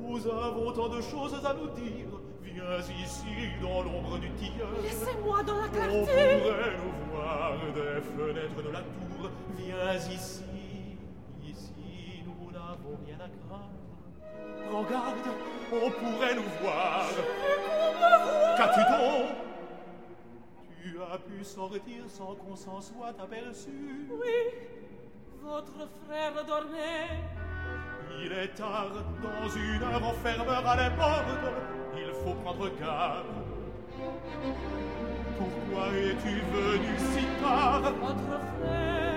nous 0.00 0.26
avons 0.26 0.72
tant 0.72 0.88
de 0.88 1.00
choses 1.00 1.34
à 1.44 1.54
nous 1.54 1.68
dire. 1.80 2.08
Viens 2.42 2.80
ici, 3.04 3.26
dans 3.62 3.82
l'ombre 3.82 4.18
du 4.18 4.28
tilleul. 4.32 4.74
Laissez-moi 4.82 5.42
dans 5.44 5.60
la 5.60 5.66
On 5.66 5.70
clarté. 5.70 6.00
pourrait 6.00 6.76
nous 6.78 7.14
voir 7.14 7.52
des 7.74 8.00
fenêtres 8.00 8.62
de 8.64 8.70
la 8.70 8.80
tour. 8.80 9.30
Viens 9.56 9.94
ici, 9.94 10.42
n'avons 12.70 12.98
rien 13.04 13.16
à 13.16 13.28
craindre. 13.42 13.80
Prends 14.68 14.82
garde, 14.84 15.28
on 15.72 15.90
pourrait 15.90 16.34
nous 16.34 16.50
voir. 16.62 17.06
Qu'as-tu 18.56 18.80
donc? 18.92 19.26
Tu 20.82 20.98
as 21.12 21.18
pu 21.18 21.44
sortir 21.44 22.04
sans 22.06 22.34
qu'on 22.36 22.56
s'en 22.56 22.80
soit 22.80 23.14
aperçu. 23.20 24.06
Oui, 24.10 24.38
votre 25.42 25.88
frère 26.04 26.44
dormait. 26.46 27.08
Il 28.22 28.32
est 28.32 28.54
tard, 28.54 28.92
dans 29.22 29.48
une 29.48 29.82
heure 29.82 30.02
on 30.02 30.12
fermera 30.24 30.76
les 30.76 30.96
portes. 30.96 31.52
Il 31.96 32.12
faut 32.22 32.34
prendre 32.34 32.68
garde. 32.78 33.26
Pourquoi 35.38 35.88
es-tu 35.88 36.40
venu 36.52 36.98
si 36.98 37.24
tard? 37.42 37.82
Votre 38.00 38.40
frère 38.60 39.09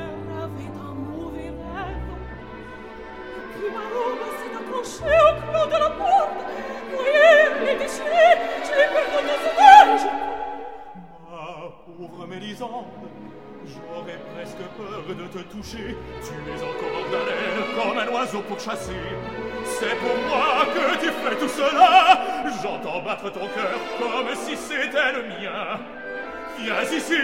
Viens 26.59 26.83
ici, 26.83 27.15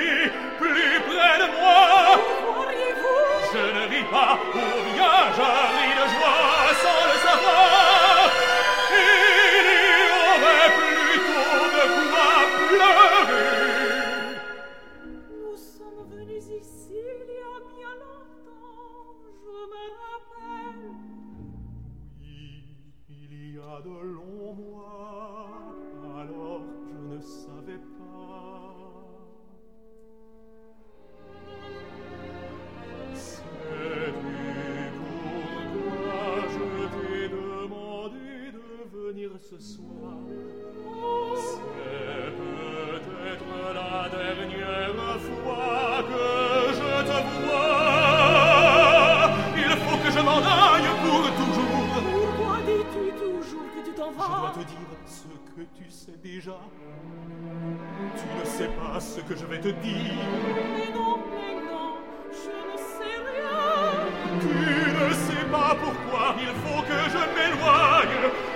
plus 0.57 0.99
près 1.07 1.37
de 1.39 1.61
moi. 1.61 2.38
Je 3.51 3.57
ne 3.57 3.83
ris 3.89 4.07
pas, 4.11 4.37
ou 4.53 4.57
bien 4.93 5.17
je 5.35 5.41
ris 5.41 5.95
de 5.99 6.05
joie 6.13 6.69
sans 6.83 7.01
le 7.09 7.17
savoir. 7.25 8.29
Il 8.91 9.07
y 9.09 10.13
aurait 10.21 10.71
plutôt 10.77 11.63
de 11.75 11.83
quoi 12.11 12.33
pleurer. 12.69 13.49
Nous 15.31 15.57
sommes 15.57 16.03
venus 16.11 16.45
ici 16.61 16.93
il 16.93 17.25
y 17.25 17.41
a 17.41 17.57
bien 17.75 17.93
longtemps. 18.03 19.17
Je 19.41 19.57
me 19.73 19.83
rappelle. 20.03 20.85
Oui, 22.21 22.45
il 23.09 23.33
y 23.55 23.57
a 23.57 23.75
de 23.81 23.97
longs 24.15 24.53
mois, 24.53 25.73
alors 26.21 26.61
je 26.85 26.97
ne 27.15 27.19
savais 27.19 27.81
pas. 27.97 27.98
Ce 39.41 39.57
soir 39.57 40.17
C'est 41.37 42.31
peut-être 42.35 43.45
la 43.73 44.09
dernière 44.09 45.19
fois 45.19 46.03
que 46.09 46.73
je 46.73 46.91
te 47.07 47.17
vois. 47.45 47.71
Il 49.55 49.71
faut 49.77 49.97
que 49.97 50.11
je 50.11 50.19
m'en 50.19 50.39
aille 50.39 50.91
pour 51.03 51.25
toujours. 51.39 51.91
Pourquoi 52.11 52.57
dis-tu 52.65 53.05
toujours 53.17 53.67
que 53.75 53.81
tu 53.85 53.93
t'en 53.95 54.11
Je 54.11 54.17
dois 54.17 54.27
vas 54.27 54.51
te 54.53 54.59
dire 54.59 54.91
ce 55.05 55.27
que 55.55 55.63
tu 55.73 55.89
sais 55.89 56.17
déjà. 56.21 56.59
Tu 58.17 58.25
ne 58.39 58.45
sais 58.45 58.69
pas 58.69 58.99
ce 58.99 59.21
que 59.21 59.35
je 59.35 59.45
vais 59.45 59.59
te 59.59 59.69
dire. 59.69 60.25
Mais 60.75 60.93
non, 60.93 61.17
mais 61.31 61.55
non, 61.65 61.95
je 62.31 62.55
ne 62.71 62.77
sais 62.77 63.17
rien. 63.29 63.59
Tu 64.41 64.47
ne 64.47 65.13
sais 65.13 65.45
pas 65.49 65.75
pourquoi 65.75 66.35
il 66.39 66.53
faut 66.61 66.81
que 66.81 66.99
je 67.13 67.21
m'éloigne. 67.35 68.48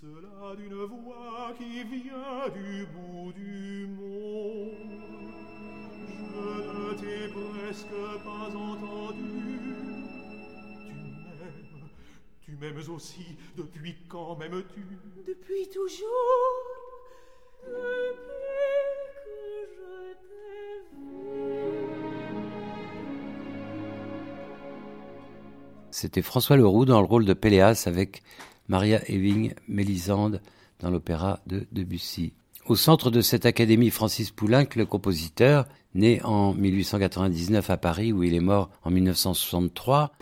Cela 0.00 0.56
d'une 0.56 0.74
voix 0.74 1.52
qui 1.56 1.84
vient 1.84 2.48
du 2.52 2.86
bout 2.86 3.32
du 3.32 3.86
monde. 3.86 5.13
Je 6.44 6.50
ne 6.50 6.94
t'ai 6.94 7.28
presque 7.32 8.00
pas 8.22 8.48
entendu. 8.56 9.60
Tu 10.84 10.92
m'aimes, 11.40 11.88
tu 12.40 12.52
m'aimes 12.56 12.82
aussi. 12.94 13.24
Depuis 13.56 13.94
quand 14.08 14.36
m'aimes-tu? 14.36 14.82
Depuis 15.26 15.68
toujours, 15.72 16.10
depuis 17.62 18.74
que 19.24 19.40
je 19.74 19.92
t'ai 20.20 20.70
vu. 20.92 21.04
C'était 25.90 26.22
François 26.22 26.56
Leroux 26.56 26.84
dans 26.84 27.00
le 27.00 27.06
rôle 27.06 27.24
de 27.24 27.32
Péléas 27.34 27.84
avec 27.86 28.22
Maria 28.68 29.00
Ewing 29.10 29.54
Mélisande 29.68 30.42
dans 30.80 30.90
l'opéra 30.90 31.40
de 31.46 31.66
Debussy. 31.72 32.34
Au 32.66 32.76
centre 32.76 33.10
de 33.10 33.20
cette 33.20 33.46
académie, 33.46 33.90
Francis 33.90 34.30
Poulenc, 34.30 34.66
le 34.74 34.86
compositeur, 34.86 35.66
né 35.94 36.20
en 36.24 36.54
1899 36.54 37.70
à 37.70 37.76
Paris 37.76 38.12
où 38.12 38.22
il 38.22 38.34
est 38.34 38.40
mort 38.40 38.70
en 38.84 38.90
1963, 38.90 40.12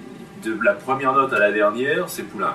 de 0.43 0.59
la 0.63 0.75
première 0.75 1.13
note 1.13 1.33
à 1.33 1.39
la 1.39 1.53
dernière, 1.53 2.09
c'est 2.09 2.25
Poulenc. 2.25 2.55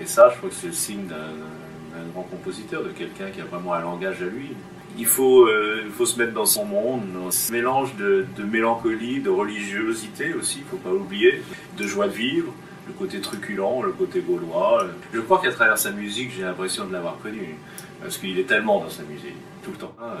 Et 0.00 0.06
ça, 0.06 0.28
je 0.30 0.38
crois 0.38 0.48
que 0.48 0.54
c'est 0.54 0.66
le 0.66 0.72
signe 0.72 1.06
d'un 1.06 2.02
grand 2.12 2.22
compositeur, 2.22 2.82
de 2.82 2.88
quelqu'un 2.88 3.30
qui 3.30 3.40
a 3.40 3.44
vraiment 3.44 3.74
un 3.74 3.80
langage 3.80 4.22
à 4.22 4.26
lui. 4.26 4.50
Il 4.98 5.06
faut, 5.06 5.46
euh, 5.46 5.84
faut 5.92 6.06
se 6.06 6.18
mettre 6.18 6.32
dans 6.32 6.46
son 6.46 6.64
monde, 6.64 7.02
dans 7.14 7.30
ce 7.30 7.52
mélange 7.52 7.94
de, 7.96 8.26
mélancolie, 8.42 9.20
de 9.20 9.30
religiosité 9.30 10.34
aussi, 10.34 10.60
il 10.60 10.64
faut 10.64 10.78
pas 10.78 10.90
oublier, 10.90 11.42
de 11.76 11.86
joie 11.86 12.08
de 12.08 12.12
vivre, 12.12 12.52
le 12.86 12.94
côté 12.94 13.20
truculent, 13.20 13.82
le 13.84 13.92
côté 13.92 14.20
gaulois. 14.20 14.86
Je 15.12 15.20
crois 15.20 15.40
qu'à 15.40 15.52
travers 15.52 15.78
sa 15.78 15.90
musique, 15.90 16.32
j'ai 16.34 16.42
l'impression 16.42 16.86
de 16.86 16.92
l'avoir 16.92 17.18
connu, 17.18 17.56
parce 18.00 18.16
qu'il 18.18 18.38
est 18.38 18.44
tellement 18.48 18.80
dans 18.80 18.90
sa 18.90 19.02
musique, 19.02 19.36
tout 19.62 19.70
le 19.70 19.76
temps. 19.76 19.94
Euh, 20.02 20.16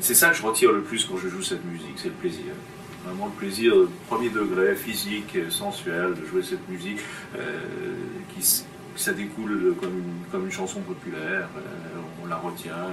C'est 0.00 0.14
ça 0.14 0.30
que 0.30 0.36
je 0.36 0.42
retire 0.42 0.72
le 0.72 0.82
plus 0.82 1.04
quand 1.04 1.16
je 1.16 1.28
joue 1.28 1.42
cette 1.42 1.64
musique, 1.64 1.94
c'est 1.96 2.08
le 2.08 2.14
plaisir. 2.14 2.52
vraiment 3.04 3.26
le 3.26 3.32
plaisir 3.32 3.74
premier 4.06 4.28
degré, 4.28 4.74
physique, 4.74 5.36
sensuel, 5.50 6.14
de 6.14 6.26
jouer 6.26 6.42
cette 6.42 6.68
musique 6.68 7.00
qui, 8.34 8.64
ça 8.96 9.12
découle 9.12 9.74
comme 9.80 9.96
une, 9.98 10.30
comme 10.30 10.44
une 10.44 10.52
chanson 10.52 10.80
populaire, 10.80 11.48
on 12.22 12.26
la 12.26 12.36
retient, 12.36 12.88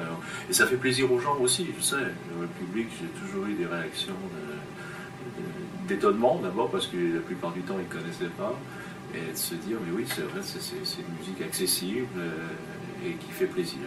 et 0.49 0.53
ça 0.53 0.67
fait 0.67 0.77
plaisir 0.77 1.11
aux 1.11 1.19
gens 1.19 1.37
aussi, 1.41 1.67
je 1.77 1.83
sais. 1.83 1.95
Le 2.39 2.47
public, 2.47 2.87
j'ai 2.99 3.07
toujours 3.19 3.47
eu 3.47 3.53
des 3.53 3.65
réactions 3.65 4.15
d'étonnement 5.87 6.39
d'abord, 6.41 6.69
parce 6.69 6.87
que 6.87 6.97
la 7.15 7.21
plupart 7.21 7.51
du 7.51 7.61
temps, 7.61 7.75
ils 7.77 7.87
ne 7.87 8.01
connaissaient 8.01 8.33
pas, 8.37 8.57
et 9.13 9.31
de 9.31 9.37
se 9.37 9.55
dire, 9.55 9.77
mais 9.85 9.93
oui, 9.95 10.05
c'est 10.07 10.21
vrai, 10.21 10.41
c'est 10.43 10.99
une 10.99 11.17
musique 11.19 11.41
accessible 11.41 12.07
et 13.05 13.13
qui 13.13 13.31
fait 13.31 13.47
plaisir. 13.47 13.81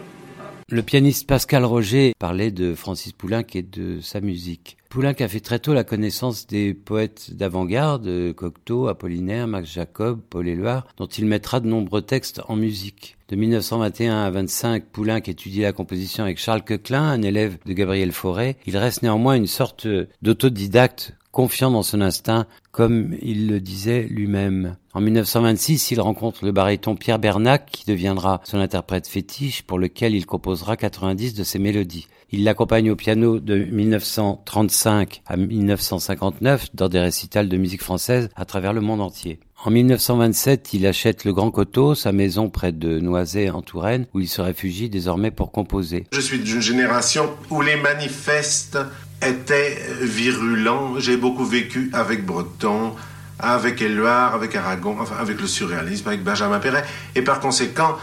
Le 0.71 0.83
pianiste 0.83 1.27
Pascal 1.27 1.65
Roger 1.65 2.13
parlait 2.19 2.51
de 2.51 2.75
Francis 2.75 3.11
Poulenc 3.11 3.43
et 3.55 3.63
de 3.63 4.01
sa 4.01 4.21
musique. 4.21 4.77
Poulenc 4.89 5.15
a 5.19 5.27
fait 5.27 5.39
très 5.39 5.57
tôt 5.57 5.73
la 5.73 5.83
connaissance 5.83 6.45
des 6.45 6.75
poètes 6.75 7.35
d'avant-garde, 7.35 8.33
Cocteau, 8.35 8.87
Apollinaire, 8.87 9.47
Max 9.47 9.71
Jacob, 9.71 10.19
Paul 10.29 10.47
Éluard, 10.47 10.87
dont 10.97 11.07
il 11.07 11.25
mettra 11.25 11.59
de 11.59 11.67
nombreux 11.67 12.03
textes 12.03 12.41
en 12.47 12.55
musique. 12.55 13.17
De 13.29 13.35
1921 13.35 14.23
à 14.23 14.29
25, 14.29 14.85
Poulenc 14.85 15.17
étudie 15.17 15.61
la 15.61 15.73
composition 15.73 16.23
avec 16.23 16.39
Charles 16.39 16.63
Coquelin, 16.63 17.03
un 17.03 17.21
élève 17.23 17.57
de 17.65 17.73
Gabriel 17.73 18.11
Fauré. 18.11 18.57
Il 18.65 18.77
reste 18.77 19.03
néanmoins 19.03 19.35
une 19.35 19.47
sorte 19.47 19.87
d'autodidacte 20.21 21.13
confiant 21.31 21.71
dans 21.71 21.83
son 21.83 22.01
instinct, 22.01 22.45
comme 22.71 23.15
il 23.21 23.47
le 23.47 23.59
disait 23.59 24.07
lui-même. 24.09 24.75
En 24.93 25.01
1926, 25.01 25.91
il 25.91 26.01
rencontre 26.01 26.45
le 26.45 26.51
baryton 26.51 26.95
Pierre 26.95 27.19
Bernac, 27.19 27.69
qui 27.71 27.85
deviendra 27.85 28.41
son 28.43 28.59
interprète 28.59 29.07
fétiche, 29.07 29.63
pour 29.63 29.79
lequel 29.79 30.15
il 30.15 30.25
composera 30.25 30.77
90 30.77 31.33
de 31.33 31.43
ses 31.43 31.59
mélodies. 31.59 32.07
Il 32.31 32.43
l'accompagne 32.43 32.91
au 32.91 32.95
piano 32.95 33.39
de 33.39 33.55
1935 33.55 35.23
à 35.25 35.35
1959 35.35 36.75
dans 36.75 36.87
des 36.87 36.99
récitals 36.99 37.49
de 37.49 37.57
musique 37.57 37.81
française 37.81 38.29
à 38.35 38.45
travers 38.45 38.71
le 38.71 38.81
monde 38.81 39.01
entier. 39.01 39.39
En 39.65 39.71
1927, 39.71 40.73
il 40.73 40.85
achète 40.85 41.25
le 41.25 41.33
Grand 41.33 41.51
Coteau, 41.51 41.95
sa 41.95 42.11
maison 42.11 42.49
près 42.49 42.71
de 42.71 42.99
Noisy 42.99 43.49
en 43.49 43.61
Touraine, 43.61 44.05
où 44.13 44.19
il 44.19 44.29
se 44.29 44.41
réfugie 44.41 44.89
désormais 44.89 45.31
pour 45.31 45.51
composer. 45.51 46.05
Je 46.13 46.21
suis 46.21 46.39
d'une 46.39 46.61
génération 46.61 47.29
où 47.49 47.61
les 47.61 47.75
manifestes 47.75 48.77
était 49.21 49.79
virulent. 50.01 50.99
J'ai 50.99 51.17
beaucoup 51.17 51.45
vécu 51.45 51.89
avec 51.93 52.25
Breton, 52.25 52.95
avec 53.39 53.81
Éluard, 53.81 54.35
avec 54.35 54.55
Aragon, 54.55 54.97
enfin 54.99 55.15
avec 55.19 55.39
le 55.39 55.47
surréalisme, 55.47 56.07
avec 56.07 56.23
Benjamin 56.23 56.59
Perret. 56.59 56.85
Et 57.15 57.21
par 57.21 57.39
conséquent, 57.39 57.97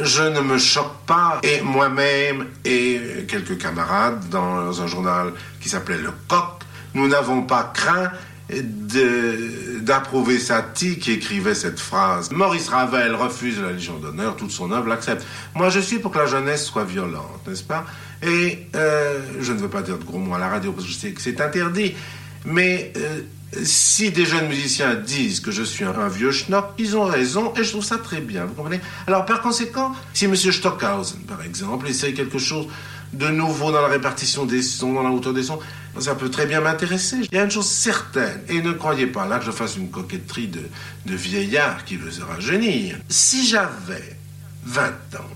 je 0.00 0.22
ne 0.22 0.40
me 0.40 0.58
choque 0.58 0.94
pas. 1.06 1.40
Et 1.42 1.60
moi-même 1.60 2.46
et 2.64 3.00
quelques 3.28 3.58
camarades 3.58 4.28
dans 4.30 4.80
un 4.80 4.86
journal 4.86 5.32
qui 5.60 5.68
s'appelait 5.68 5.98
Le 5.98 6.12
Coq, 6.28 6.62
nous 6.94 7.08
n'avons 7.08 7.42
pas 7.42 7.70
craint 7.74 8.10
d'approuver 8.50 10.38
Satie 10.38 10.98
qui 10.98 11.12
écrivait 11.12 11.54
cette 11.54 11.80
phrase. 11.80 12.30
Maurice 12.30 12.68
Ravel 12.68 13.14
refuse 13.14 13.60
la 13.60 13.72
Légion 13.72 13.98
d'honneur, 13.98 14.36
toute 14.36 14.50
son 14.50 14.70
œuvre 14.72 14.88
l'accepte. 14.88 15.24
Moi, 15.54 15.70
je 15.70 15.80
suis 15.80 15.98
pour 15.98 16.10
que 16.10 16.18
la 16.18 16.26
jeunesse 16.26 16.64
soit 16.66 16.84
violente, 16.84 17.46
n'est-ce 17.46 17.62
pas? 17.62 17.86
Et 18.22 18.66
euh, 18.76 19.20
je 19.40 19.52
ne 19.52 19.58
veux 19.58 19.68
pas 19.68 19.82
dire 19.82 19.98
de 19.98 20.04
gros 20.04 20.18
mots 20.18 20.34
à 20.34 20.38
la 20.38 20.48
radio 20.48 20.72
parce 20.72 20.86
que 20.86 20.92
je 20.92 20.98
sais 20.98 21.10
que 21.10 21.20
c'est 21.20 21.40
interdit, 21.40 21.94
mais 22.44 22.92
euh, 22.96 23.20
si 23.64 24.10
des 24.10 24.24
jeunes 24.24 24.48
musiciens 24.48 24.94
disent 24.94 25.40
que 25.40 25.50
je 25.50 25.62
suis 25.62 25.84
un, 25.84 26.08
vieux 26.08 26.30
schnock, 26.30 26.66
ils 26.78 26.96
ont 26.96 27.04
raison 27.04 27.52
et 27.56 27.64
je 27.64 27.70
trouve 27.70 27.84
ça 27.84 27.98
très 27.98 28.20
bien, 28.20 28.44
vous 28.44 28.54
comprenez? 28.54 28.80
Alors 29.06 29.26
par 29.26 29.40
conséquent, 29.42 29.92
si 30.14 30.26
M. 30.26 30.36
Stockhausen, 30.36 31.20
par 31.26 31.42
exemple, 31.42 31.88
essaye 31.88 32.14
quelque 32.14 32.38
chose 32.38 32.68
de 33.12 33.28
nouveau 33.28 33.72
dans 33.72 33.82
la 33.82 33.88
répartition 33.88 34.46
des 34.46 34.62
sons, 34.62 34.94
dans 34.94 35.02
la 35.02 35.10
hauteur 35.10 35.34
des 35.34 35.42
sons, 35.42 35.58
ça 35.98 36.14
peut 36.14 36.30
très 36.30 36.46
bien 36.46 36.60
m'intéresser. 36.60 37.16
Il 37.30 37.34
y 37.34 37.38
a 37.38 37.44
une 37.44 37.50
chose 37.50 37.68
certaine, 37.68 38.40
et 38.48 38.62
ne 38.62 38.72
croyez 38.72 39.06
pas 39.06 39.26
là 39.26 39.38
que 39.38 39.44
je 39.44 39.50
fasse 39.50 39.76
une 39.76 39.90
coquetterie 39.90 40.48
de, 40.48 40.62
de 41.04 41.14
vieillard 41.14 41.84
qui 41.84 41.96
veut 41.96 42.10
se 42.10 42.22
rajeunir. 42.22 42.96
Si 43.08 43.46
j'avais 43.46 44.16
20 44.64 44.86
ans, 45.18 45.28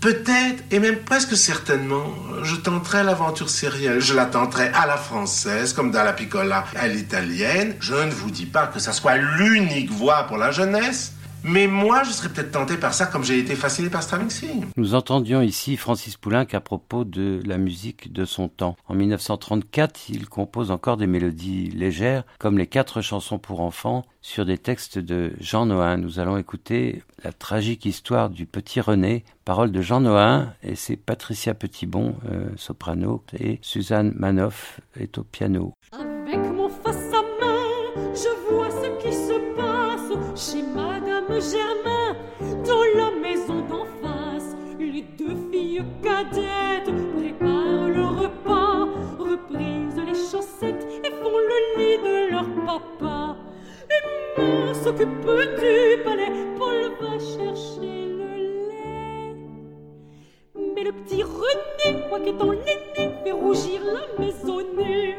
peut-être, 0.00 0.64
et 0.70 0.78
même 0.78 0.98
presque 0.98 1.36
certainement, 1.36 2.06
je 2.42 2.56
tenterais 2.56 3.04
l'aventure 3.04 3.50
sérielle. 3.50 4.00
Je 4.00 4.14
la 4.14 4.26
tenterais 4.26 4.70
à 4.74 4.86
la 4.86 4.96
française, 4.96 5.72
comme 5.72 5.90
dans 5.90 6.04
la 6.04 6.12
piccola 6.12 6.64
à 6.76 6.88
l'italienne. 6.88 7.74
Je 7.80 7.94
ne 7.94 8.10
vous 8.10 8.30
dis 8.30 8.46
pas 8.46 8.66
que 8.66 8.78
ça 8.78 8.92
soit 8.92 9.16
l'unique 9.16 9.90
voie 9.90 10.24
pour 10.24 10.38
la 10.38 10.50
jeunesse, 10.50 11.12
mais 11.44 11.66
moi, 11.66 12.02
je 12.02 12.10
serais 12.10 12.28
peut-être 12.28 12.52
tenté 12.52 12.76
par 12.76 12.94
ça 12.94 13.06
comme 13.06 13.24
j'ai 13.24 13.38
été 13.38 13.54
fasciné 13.54 13.90
par 13.90 14.02
Stravinsky. 14.02 14.48
Nous 14.76 14.94
entendions 14.94 15.42
ici 15.42 15.76
Francis 15.76 16.16
Poulenc 16.16 16.46
à 16.52 16.60
propos 16.60 17.04
de 17.04 17.40
la 17.46 17.58
musique 17.58 18.12
de 18.12 18.24
son 18.24 18.48
temps. 18.48 18.76
En 18.88 18.94
1934, 18.94 20.10
il 20.10 20.28
compose 20.28 20.70
encore 20.70 20.96
des 20.96 21.06
mélodies 21.06 21.70
légères, 21.70 22.24
comme 22.38 22.58
les 22.58 22.66
quatre 22.66 23.00
chansons 23.00 23.38
pour 23.38 23.60
enfants, 23.60 24.04
sur 24.20 24.44
des 24.44 24.58
textes 24.58 24.98
de 24.98 25.32
Jean 25.40 25.66
Nohain. 25.66 25.96
Nous 25.96 26.18
allons 26.18 26.36
écouter 26.36 27.02
la 27.24 27.32
tragique 27.32 27.86
histoire 27.86 28.30
du 28.30 28.46
petit 28.46 28.80
René, 28.80 29.24
paroles 29.44 29.72
de 29.72 29.80
Jean 29.80 30.00
Nohain, 30.00 30.52
et 30.62 30.74
c'est 30.74 30.96
Patricia 30.96 31.54
Petitbon, 31.54 32.16
euh, 32.30 32.48
soprano, 32.56 33.22
et 33.38 33.58
Suzanne 33.62 34.12
Manoff 34.16 34.80
est 34.98 35.18
au 35.18 35.24
piano. 35.24 35.72
Avec 35.92 36.07
Germain 41.40 42.16
dans 42.66 42.82
la 42.96 43.12
maison 43.12 43.60
d'en 43.68 43.84
face. 44.02 44.56
Les 44.80 45.02
deux 45.16 45.36
filles 45.52 45.84
cadettes 46.02 46.92
préparent 47.16 47.88
le 47.88 48.06
repas, 48.06 48.88
reprisent 49.18 50.02
les 50.04 50.14
chaussettes 50.14 50.84
et 51.04 51.10
font 51.10 51.38
le 51.38 51.78
lit 51.78 51.98
de 51.98 52.30
leur 52.32 52.46
papa. 52.66 53.36
Et 54.36 54.74
s'occupe 54.74 55.08
du 55.08 56.02
palais, 56.02 56.32
Paul 56.58 56.90
va 57.00 57.18
chercher 57.20 58.06
le 58.18 58.68
lait. 58.68 59.36
Mais 60.74 60.82
le 60.82 60.92
petit 60.92 61.22
René, 61.22 62.02
quoi 62.08 62.18
qu'étant 62.18 62.50
l'aîné, 62.50 63.14
fait 63.22 63.32
rougir 63.32 63.80
la 63.84 64.24
maisonnée. 64.24 65.14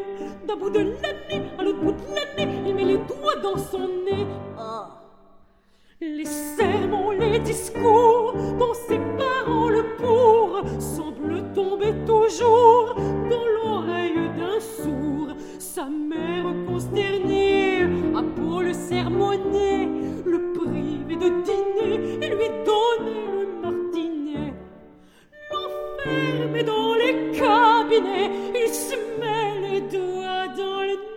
D'un 0.46 0.58
bout 0.58 0.70
de 0.70 0.80
l'année 0.80 1.50
à 1.58 1.64
l'autre 1.64 1.80
bout 1.80 1.94
de 1.94 2.14
l'année, 2.14 2.60
il 2.68 2.76
met 2.76 2.84
les 2.84 2.98
doigts 2.98 3.38
dans 3.42 3.58
son 3.58 3.88
nez. 3.88 4.28
Oh. 4.58 5.09
Les 6.02 6.24
sermons, 6.24 7.12
les 7.12 7.40
discours 7.40 8.34
dont 8.58 8.74
ses 8.74 9.00
parents 9.18 9.68
le 9.68 9.84
pour 9.98 10.62
semblent 10.80 11.44
tomber 11.54 11.94
toujours 12.06 12.96
dans 13.30 13.46
l'oreille 13.46 14.30
d'un 14.38 14.62
sourd. 14.62 15.36
Sa 15.60 15.90
mère 15.90 16.46
consternée 16.66 17.82
a 18.16 18.24
pour 18.24 18.62
le 18.62 18.72
sermonner, 18.72 19.90
le 20.26 20.54
priver 20.54 21.18
de 21.18 21.44
dîner 21.44 21.96
et 22.26 22.30
lui 22.30 22.50
donner 22.64 23.28
le 23.34 23.46
martinet. 23.62 24.54
L'enfermer 25.52 26.64
dans 26.64 26.94
les 26.94 27.38
cabinets, 27.38 28.32
il 28.56 28.70
se 28.74 28.96
met 29.20 29.60
les 29.70 29.82
doigts 29.82 30.48
dans 30.56 30.82
le 30.82 30.94
nez. 30.94 30.98
Oh, 30.98 31.09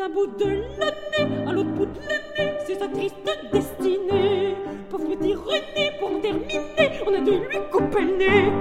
d'un 0.00 0.08
bout 0.08 0.26
de 0.38 0.44
l'année 0.78 1.46
à 1.46 1.52
l'autre 1.52 1.70
bout 1.72 1.84
de 1.84 2.00
l'année 2.00 2.54
c'est 2.66 2.78
sa 2.78 2.88
triste 2.88 3.16
destinée. 3.52 4.56
Pauvre 4.88 5.04
petit 5.14 5.34
René, 5.34 5.92
pour 5.98 6.20
terminer, 6.22 7.02
on 7.06 7.14
a 7.14 7.20
dû 7.20 7.32
lui 7.32 7.58
couper 7.70 8.00
le 8.00 8.16
nez. 8.16 8.52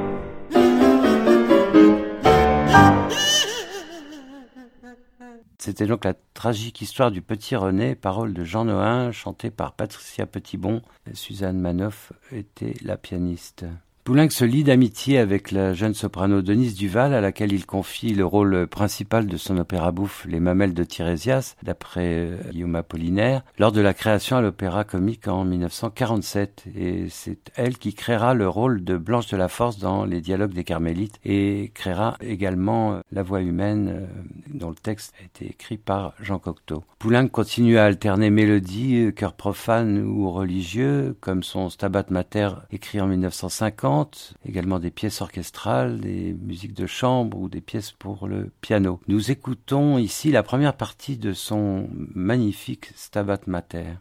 C'était 5.58 5.86
donc 5.86 6.04
la 6.04 6.14
tragique 6.34 6.82
histoire 6.82 7.12
du 7.12 7.22
petit 7.22 7.56
René, 7.56 7.96
parole 7.96 8.34
de 8.34 8.44
Jean 8.44 8.66
Nohain, 8.66 9.12
chantée 9.12 9.52
par 9.52 9.74
Patricia 9.74 10.26
Petitbon. 10.26 10.82
Suzanne 11.14 11.60
Manoff 11.60 12.12
était 12.32 12.74
la 12.82 12.98
pianiste. 12.98 13.66
Poulenc 14.10 14.32
se 14.32 14.44
lie 14.44 14.64
d'amitié 14.64 15.20
avec 15.20 15.52
la 15.52 15.76
jeune 15.76 15.94
soprano 15.94 16.42
Denise 16.42 16.74
Duval, 16.74 17.14
à 17.14 17.22
laquelle 17.22 17.54
il 17.54 17.68
confie 17.68 18.16
le 18.16 18.26
rôle 18.26 18.66
principal 18.66 19.28
de 19.28 19.38
son 19.38 19.56
opéra 19.60 19.92
bouffe 19.92 20.26
Les 20.28 20.40
Mamelles 20.40 20.74
de 20.74 20.84
Tirésias, 20.84 21.56
d'après 21.62 22.16
euh, 22.16 22.38
Guillaume 22.52 22.74
Apollinaire, 22.74 23.44
lors 23.60 23.72
de 23.72 23.82
la 23.82 23.94
création 23.94 24.36
à 24.36 24.42
l'opéra 24.42 24.84
comique 24.84 25.28
en 25.28 25.46
1947. 25.46 26.64
Et 26.76 27.06
c'est 27.12 27.52
elle 27.56 27.78
qui 27.78 27.94
créera 27.94 28.34
le 28.34 28.50
rôle 28.50 28.84
de 28.84 28.98
Blanche 28.98 29.28
de 29.28 29.38
la 29.38 29.48
Force 29.48 29.78
dans 29.78 30.06
Les 30.06 30.22
Dialogues 30.22 30.54
des 30.54 30.64
Carmélites 30.64 31.20
et 31.24 31.70
créera 31.76 32.18
également 32.20 32.94
euh, 32.94 33.02
La 33.12 33.22
Voix 33.22 33.42
humaine, 33.42 33.90
euh, 33.94 34.08
dont 34.52 34.70
le 34.70 34.76
texte 34.76 35.14
a 35.22 35.26
été 35.26 35.52
écrit 35.52 35.78
par 35.78 36.16
Jean 36.20 36.40
Cocteau. 36.40 36.84
Poulenc 36.98 37.28
continue 37.28 37.78
à 37.78 37.86
alterner 37.86 38.32
mélodies, 38.32 39.14
chœurs 39.16 39.34
profanes 39.34 40.02
ou 40.02 40.32
religieux, 40.32 41.16
comme 41.22 41.44
son 41.44 41.70
Stabat 41.70 42.06
Mater 42.10 42.50
écrit 42.72 43.00
en 43.00 43.06
1950, 43.06 43.99
également 44.46 44.80
des 44.80 44.92
pièces 44.92 45.22
orchestrales, 45.22 46.00
des 46.00 46.34
musiques 46.34 46.74
de 46.74 46.88
chambre 46.88 47.38
ou 47.38 47.50
des 47.50 47.62
pièces 47.62 47.92
pour 47.92 48.28
le 48.28 48.52
piano. 48.62 49.00
Nous 49.08 49.32
écoutons 49.32 49.98
ici 49.98 50.32
la 50.32 50.44
première 50.44 50.76
partie 50.76 51.18
de 51.18 51.34
son 51.34 51.90
magnifique 51.92 52.92
Stabat 52.96 53.42
Mater. 53.48 53.96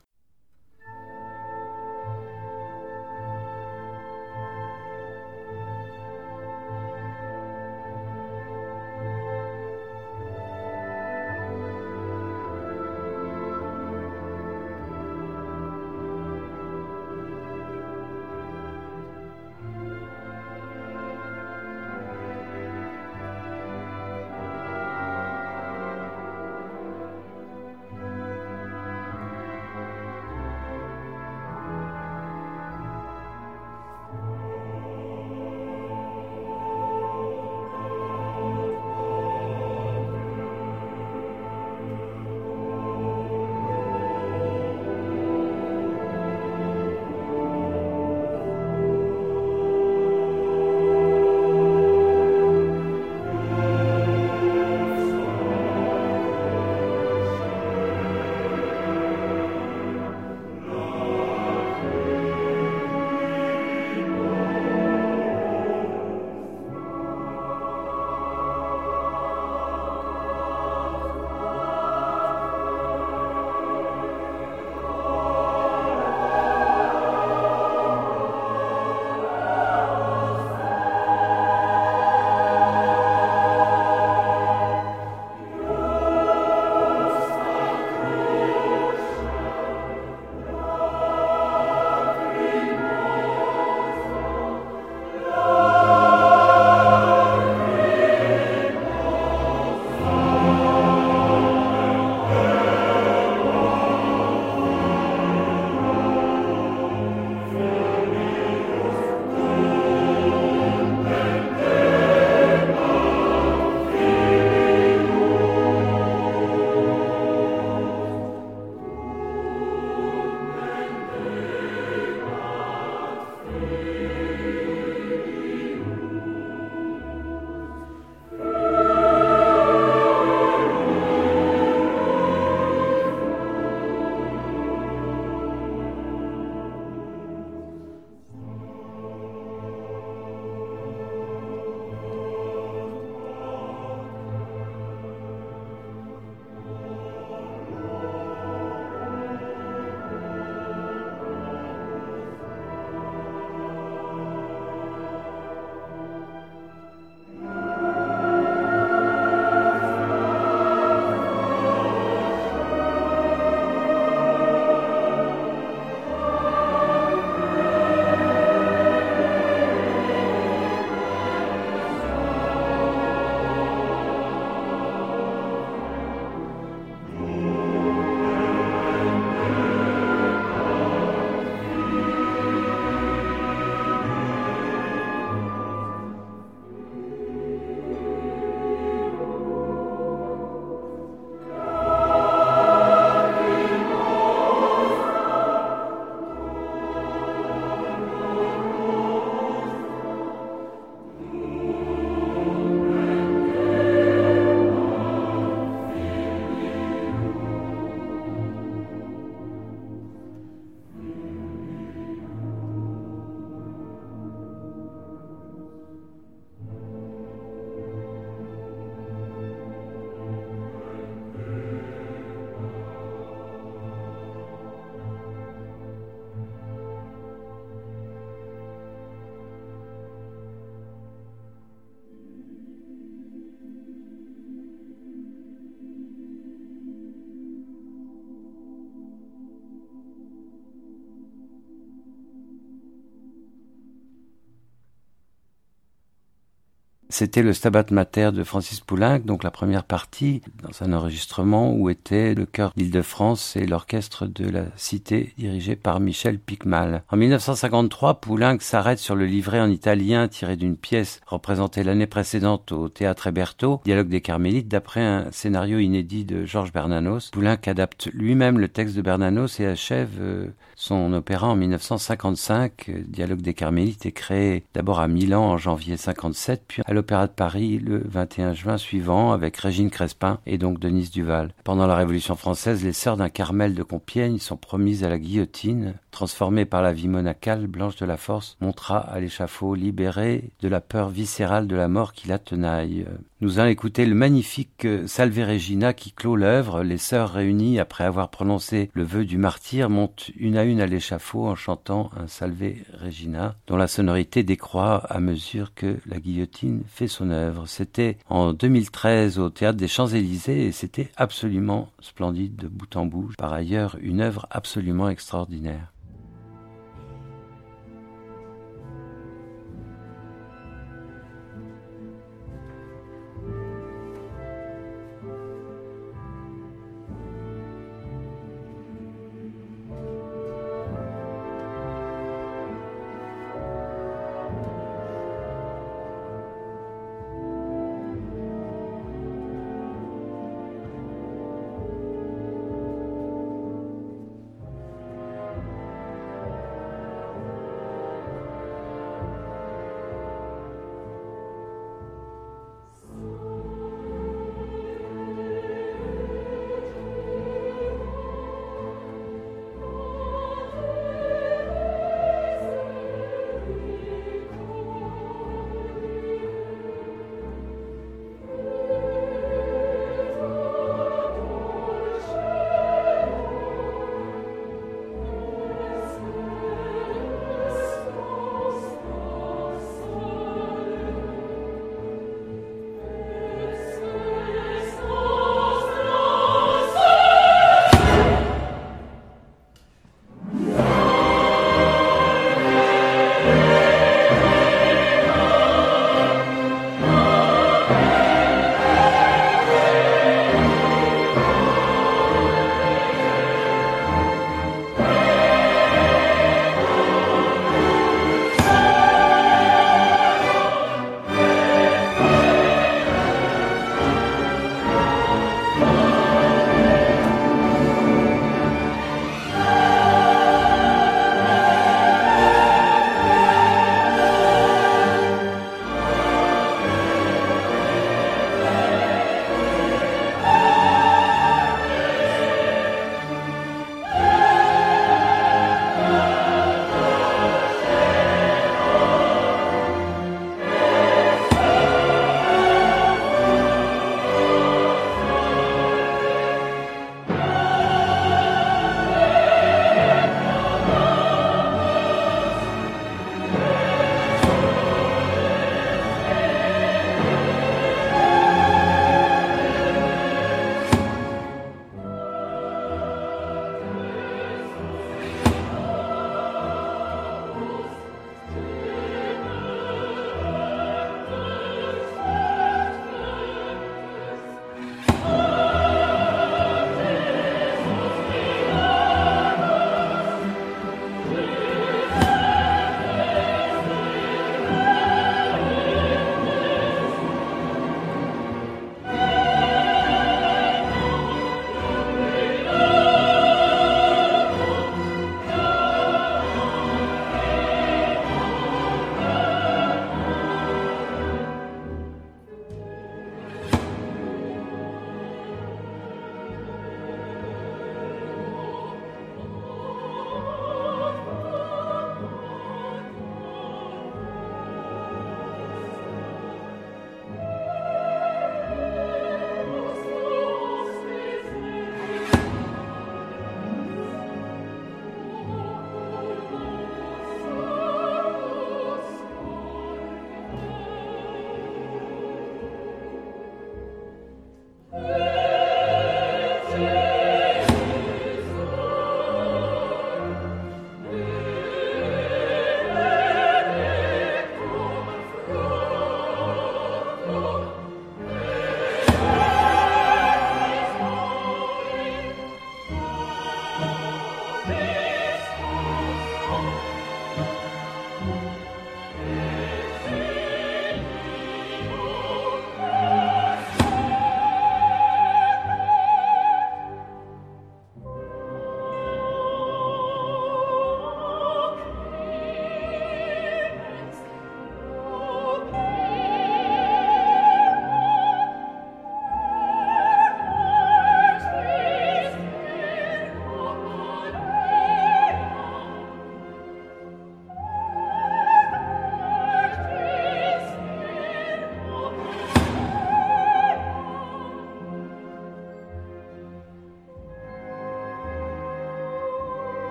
C'était 247.19 247.43
le 247.43 247.53
Stabat 247.53 247.87
Mater 247.91 248.31
de 248.33 248.45
Francis 248.45 248.79
Poulenc, 248.79 249.19
donc 249.25 249.43
la 249.43 249.51
première 249.51 249.83
partie, 249.83 250.41
dans 250.63 250.87
un 250.87 250.93
enregistrement 250.93 251.75
où 251.75 251.91
était 251.91 252.33
le 252.33 252.47
chœur 252.47 252.73
d'Île-de-France 252.77 253.57
et 253.57 253.67
l'orchestre 253.67 254.29
de 254.29 254.49
la 254.49 254.67
Cité 254.77 255.35
dirigé 255.37 255.75
par 255.75 255.99
Michel 255.99 256.39
Picmal. 256.39 257.03
En 257.11 257.17
1953, 257.17 258.21
Poulenc 258.21 258.59
s'arrête 258.61 259.01
sur 259.01 259.17
le 259.17 259.27
livret 259.27 259.59
en 259.59 259.69
italien 259.69 260.29
tiré 260.29 260.55
d'une 260.55 260.77
pièce 260.77 261.21
représentée 261.27 261.83
l'année 261.83 262.07
précédente 262.07 262.71
au 262.71 262.89
Théâtre 262.89 263.27
Héberto, 263.27 263.81
Dialogue 263.85 264.11
des 264.11 264.21
Carmélites, 264.21 264.69
d'après 264.69 265.03
un 265.03 265.33
scénario 265.33 265.81
inédit 265.81 266.25
de 266.25 266.45
Georges 266.45 266.73
Bernanos. 266.73 267.31
Poulenc 267.33 267.59
adapte 267.67 268.11
lui-même 268.13 268.61
le 268.61 268.69
texte 268.69 268.95
de 268.95 269.03
Bernanos 269.03 269.59
et 269.59 269.67
achève 269.67 270.11
euh, 270.21 270.47
son 270.79 271.13
opéra 271.13 271.49
en 271.49 271.57
1955. 271.57 272.89
Dialogue 273.09 273.43
des 273.43 273.53
Carmélites 273.53 274.07
est 274.07 274.13
créé 274.13 274.63
d'abord 274.75 275.01
à 275.01 275.09
Milan 275.09 275.43
en 275.43 275.57
janvier 275.57 275.97
57, 275.97 276.63
puis 276.69 276.83
à 276.87 276.93
l'Opéra 276.93 277.27
de 277.27 277.33
Paris 277.33 277.81
le 277.81 278.01
21 278.05 278.55
juin 278.55 278.79
suivant 278.79 279.33
avec 279.33 279.57
Régine 279.57 279.91
Crespin 279.91 280.39
et 280.47 280.57
donc 280.57 280.79
Denise 280.79 281.11
Duval. 281.11 281.53
Pendant 281.65 281.89
la 281.89 281.97
Révolution 281.97 282.37
française, 282.37 282.85
les 282.85 282.93
sœurs 282.93 283.17
d'un 283.17 283.29
Carmel 283.29 283.75
de 283.75 283.83
Compiègne 283.83 284.39
sont 284.39 284.57
promises 284.57 285.03
à 285.03 285.09
la 285.09 285.19
guillotine. 285.19 285.95
Transformée 286.13 286.65
par 286.65 286.81
la 286.81 286.93
vie 286.93 287.09
monacale, 287.09 287.67
Blanche 287.67 287.97
de 287.97 288.07
la 288.07 288.17
Force 288.17 288.57
montera 288.61 288.99
à 288.99 289.19
l'échafaud 289.19 289.75
libérée 289.75 290.51
de 290.61 290.69
la 290.69 290.81
peur 290.81 291.09
viscérale 291.09 291.67
de 291.67 291.75
la 291.75 291.89
mort 291.89 292.13
qui 292.13 292.29
la 292.29 292.39
tenaille. 292.39 293.05
Nous 293.41 293.61
allons 293.61 293.71
écouter 293.71 294.05
le 294.05 294.17
magnifique 294.17 294.85
Salve 295.07 295.39
Regina 295.39 295.93
qui 295.93 296.11
clôt 296.11 296.35
l'œuvre. 296.35 296.83
Les 296.83 296.99
sœurs 296.99 297.35
réunies, 297.35 297.79
après 297.79 298.03
avoir 298.03 298.31
prononcé 298.31 298.91
le 298.95 299.05
vœu 299.05 299.25
du 299.25 299.39
martyr, 299.39 299.89
montent 299.89 300.33
une 300.37 300.57
à 300.57 300.65
une 300.65 300.81
à 300.81 300.87
l'échafaud 300.87 301.47
en 301.47 301.55
chantant 301.55 302.11
un 302.17 302.27
Salve 302.27 302.75
Regina, 303.01 303.55
dont 303.69 303.77
la 303.77 303.87
sonorité 303.87 304.43
décroît 304.43 305.07
à 305.09 305.21
mesure 305.21 305.73
que 305.73 305.99
la 306.07 306.19
guillotine 306.19 306.83
fait 306.89 307.07
son 307.07 307.31
œuvre. 307.31 307.69
C'était 307.69 308.19
en 308.29 308.53
2013 308.53 309.39
au 309.39 309.51
Théâtre 309.51 309.79
des 309.79 309.87
Champs-Élysées 309.87 310.67
et 310.67 310.73
c'était 310.73 311.13
absolument 311.17 311.91
splendide 312.01 312.57
de 312.57 312.67
bout 312.67 312.97
en 312.97 313.07
bout. 313.07 313.35
Par 313.39 313.53
ailleurs, 313.53 313.97
une 314.03 314.21
œuvre 314.21 314.49
absolument 314.51 315.09
extraordinaire. 315.09 315.93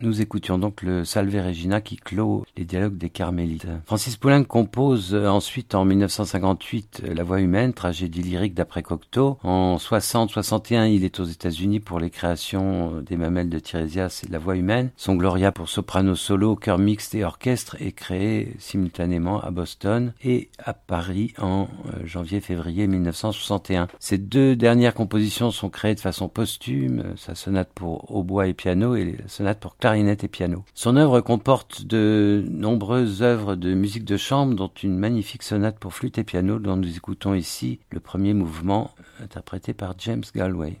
Nous 0.00 0.20
écoutions 0.20 0.58
donc 0.58 0.82
le 0.82 1.04
Salve 1.04 1.34
Regina 1.34 1.80
qui 1.80 1.96
clôt 1.96 2.44
les 2.56 2.64
dialogues 2.64 2.96
des 2.96 3.10
Carmélites. 3.10 3.66
Francis 3.84 4.16
Poulenc 4.16 4.44
compose 4.44 5.12
euh, 5.12 5.26
ensuite 5.26 5.74
en 5.74 5.84
1958 5.84 7.02
La 7.16 7.24
Voix 7.24 7.40
humaine, 7.40 7.72
tragédie 7.72 8.22
lyrique 8.22 8.54
d'après 8.54 8.84
Cocteau. 8.84 9.38
En 9.42 9.76
60-61, 9.76 10.88
il 10.88 11.02
est 11.02 11.18
aux 11.18 11.24
États-Unis 11.24 11.80
pour 11.80 11.98
les 11.98 12.10
créations 12.10 12.94
euh, 12.94 13.02
des 13.02 13.16
Mamelles 13.16 13.48
de 13.48 13.58
Tiresias 13.58 14.22
et 14.24 14.30
La 14.30 14.38
Voix 14.38 14.56
humaine. 14.56 14.90
Son 14.96 15.16
Gloria 15.16 15.50
pour 15.50 15.68
soprano 15.68 16.14
solo, 16.14 16.54
chœur 16.54 16.78
mixte 16.78 17.16
et 17.16 17.24
orchestre 17.24 17.76
est 17.80 17.90
créé 17.90 18.54
simultanément 18.60 19.40
à 19.40 19.50
Boston 19.50 20.12
et 20.22 20.48
à 20.64 20.74
Paris 20.74 21.34
en 21.38 21.66
euh, 21.86 22.06
janvier-février 22.06 22.86
1961. 22.86 23.88
Ces 23.98 24.18
deux 24.18 24.54
dernières 24.54 24.94
compositions 24.94 25.50
sont 25.50 25.70
créées 25.70 25.96
de 25.96 26.00
façon 26.00 26.28
posthume, 26.28 27.14
sa 27.16 27.34
sonate 27.34 27.70
pour 27.74 28.14
hautbois 28.14 28.46
et 28.46 28.54
piano 28.54 28.94
et 28.94 29.16
la 29.18 29.26
sonate 29.26 29.58
pour 29.58 29.74
clarinette 29.88 30.22
et 30.22 30.28
piano. 30.28 30.64
Son 30.74 30.96
œuvre 30.96 31.22
comporte 31.22 31.86
de 31.86 32.44
nombreuses 32.50 33.22
œuvres 33.22 33.54
de 33.54 33.72
musique 33.72 34.04
de 34.04 34.18
chambre, 34.18 34.54
dont 34.54 34.70
une 34.82 34.98
magnifique 34.98 35.42
sonate 35.42 35.78
pour 35.78 35.94
flûte 35.94 36.18
et 36.18 36.24
piano 36.24 36.58
dont 36.58 36.76
nous 36.76 36.94
écoutons 36.94 37.32
ici 37.32 37.80
le 37.90 37.98
premier 37.98 38.34
mouvement 38.34 38.90
interprété 39.22 39.72
par 39.72 39.94
James 39.98 40.24
Galway. 40.34 40.76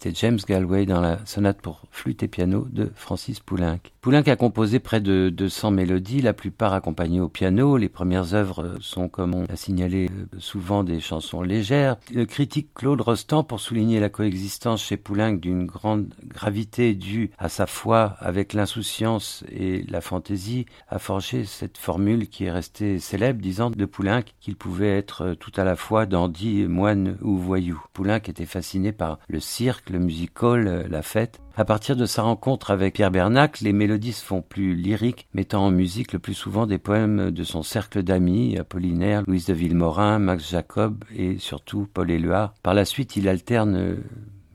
C'était 0.00 0.14
James 0.14 0.38
Galway 0.46 0.86
dans 0.86 1.00
la 1.00 1.18
sonate 1.26 1.60
pour 1.60 1.82
flûte 1.98 2.22
et 2.22 2.28
piano 2.28 2.66
de 2.70 2.90
Francis 2.94 3.40
Poulenc. 3.40 3.80
Poulenc 4.00 4.22
a 4.28 4.36
composé 4.36 4.78
près 4.78 5.00
de 5.00 5.30
200 5.30 5.72
mélodies, 5.72 6.22
la 6.22 6.32
plupart 6.32 6.72
accompagnées 6.72 7.20
au 7.20 7.28
piano. 7.28 7.76
Les 7.76 7.88
premières 7.88 8.34
œuvres 8.34 8.76
sont, 8.80 9.08
comme 9.08 9.34
on 9.34 9.44
a 9.46 9.56
signalé, 9.56 10.08
souvent 10.38 10.84
des 10.84 11.00
chansons 11.00 11.42
légères. 11.42 11.96
Le 12.14 12.24
critique 12.24 12.72
Claude 12.72 13.00
Rostand, 13.00 13.42
pour 13.42 13.58
souligner 13.58 13.98
la 13.98 14.08
coexistence 14.08 14.82
chez 14.82 14.96
Poulenc 14.96 15.32
d'une 15.32 15.66
grande 15.66 16.14
gravité 16.24 16.94
due 16.94 17.32
à 17.36 17.48
sa 17.48 17.66
foi 17.66 18.14
avec 18.20 18.52
l'insouciance 18.52 19.44
et 19.50 19.84
la 19.88 20.00
fantaisie, 20.00 20.66
a 20.88 21.00
forgé 21.00 21.44
cette 21.44 21.78
formule 21.78 22.28
qui 22.28 22.44
est 22.44 22.52
restée 22.52 23.00
célèbre, 23.00 23.42
disant 23.42 23.70
de 23.70 23.84
Poulenc 23.84 24.22
qu'il 24.40 24.54
pouvait 24.54 24.96
être 24.96 25.34
tout 25.40 25.52
à 25.56 25.64
la 25.64 25.74
fois 25.74 26.06
dandy, 26.06 26.66
moine 26.68 27.18
ou 27.22 27.36
voyou. 27.36 27.82
Poulenc 27.92 28.20
était 28.28 28.46
fasciné 28.46 28.92
par 28.92 29.18
le 29.28 29.40
cirque, 29.40 29.90
le 29.90 29.98
musical, 29.98 30.86
la 30.88 31.02
fête. 31.02 31.40
À 31.58 31.64
partir 31.64 31.96
de 31.98 32.06
sa 32.06 32.22
rencontre 32.22 32.70
avec 32.70 32.94
Pierre 32.94 33.10
Bernac, 33.10 33.60
les 33.60 33.74
mélodies 33.74 34.14
se 34.14 34.24
font 34.24 34.40
plus 34.40 34.74
lyriques, 34.74 35.28
mettant 35.34 35.66
en 35.66 35.70
musique 35.70 36.14
le 36.14 36.18
plus 36.18 36.32
souvent 36.32 36.66
des 36.66 36.78
poèmes 36.78 37.30
de 37.30 37.44
son 37.44 37.62
cercle 37.62 38.02
d'amis, 38.02 38.56
Apollinaire, 38.56 39.24
Louise 39.26 39.44
de 39.44 39.52
Villemorin, 39.52 40.18
Max 40.18 40.48
Jacob 40.50 41.04
et 41.14 41.36
surtout 41.38 41.86
Paul 41.92 42.10
Éluard. 42.10 42.54
Par 42.62 42.72
la 42.72 42.86
suite, 42.86 43.16
il 43.16 43.28
alterne 43.28 43.98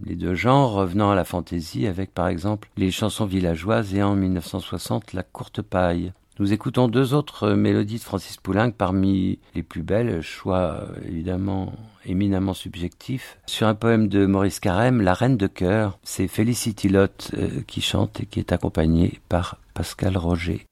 les 0.05 0.15
deux 0.15 0.35
genres, 0.35 0.73
revenant 0.73 1.11
à 1.11 1.15
la 1.15 1.23
fantaisie 1.23 1.85
avec 1.87 2.13
par 2.13 2.27
exemple 2.27 2.69
les 2.77 2.91
chansons 2.91 3.25
villageoises 3.25 3.93
et 3.93 4.01
en 4.01 4.15
1960 4.15 5.13
la 5.13 5.23
courte 5.23 5.61
paille. 5.61 6.13
Nous 6.39 6.51
écoutons 6.51 6.87
deux 6.87 7.13
autres 7.13 7.51
mélodies 7.51 7.99
de 7.99 8.03
Francis 8.03 8.37
Poulenc 8.37 8.71
parmi 8.71 9.37
les 9.53 9.61
plus 9.61 9.83
belles, 9.83 10.21
choix 10.21 10.87
évidemment 11.07 11.73
éminemment 12.05 12.55
subjectif. 12.55 13.37
Sur 13.45 13.67
un 13.67 13.75
poème 13.75 14.07
de 14.07 14.25
Maurice 14.25 14.59
Carême, 14.59 15.01
La 15.01 15.13
Reine 15.13 15.37
de 15.37 15.47
cœur, 15.47 15.99
c'est 16.01 16.27
Felicity 16.27 16.89
Lott 16.89 17.31
euh, 17.37 17.61
qui 17.67 17.81
chante 17.81 18.21
et 18.21 18.25
qui 18.25 18.39
est 18.39 18.51
accompagnée 18.51 19.19
par 19.29 19.57
Pascal 19.75 20.17
Roger. 20.17 20.65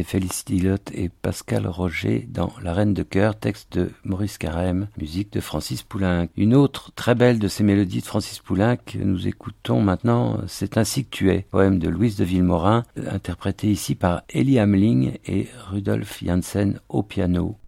C'était 0.00 0.12
Félicité 0.12 0.56
Lotte 0.60 0.90
et 0.94 1.10
Pascal 1.10 1.66
Roger 1.66 2.26
dans 2.30 2.54
La 2.62 2.72
Reine 2.72 2.94
de 2.94 3.02
Cœur, 3.02 3.38
texte 3.38 3.76
de 3.76 3.90
Maurice 4.02 4.38
Carême, 4.38 4.88
musique 4.96 5.30
de 5.30 5.40
Francis 5.40 5.82
Poulenc. 5.82 6.28
Une 6.38 6.54
autre 6.54 6.90
très 6.94 7.14
belle 7.14 7.38
de 7.38 7.48
ces 7.48 7.64
mélodies 7.64 8.00
de 8.00 8.06
Francis 8.06 8.38
Poulenc, 8.38 8.78
nous 8.94 9.28
écoutons 9.28 9.82
maintenant 9.82 10.38
C'est 10.46 10.78
ainsi 10.78 11.04
que 11.04 11.10
tu 11.10 11.30
es, 11.30 11.44
poème 11.50 11.78
de 11.78 11.90
Louise 11.90 12.16
de 12.16 12.24
Villemorin, 12.24 12.84
interprété 13.10 13.70
ici 13.70 13.94
par 13.94 14.22
Elie 14.34 14.58
Hamling 14.58 15.18
et 15.26 15.48
Rudolf 15.70 16.24
Janssen 16.24 16.80
au 16.88 17.02
piano. 17.02 17.58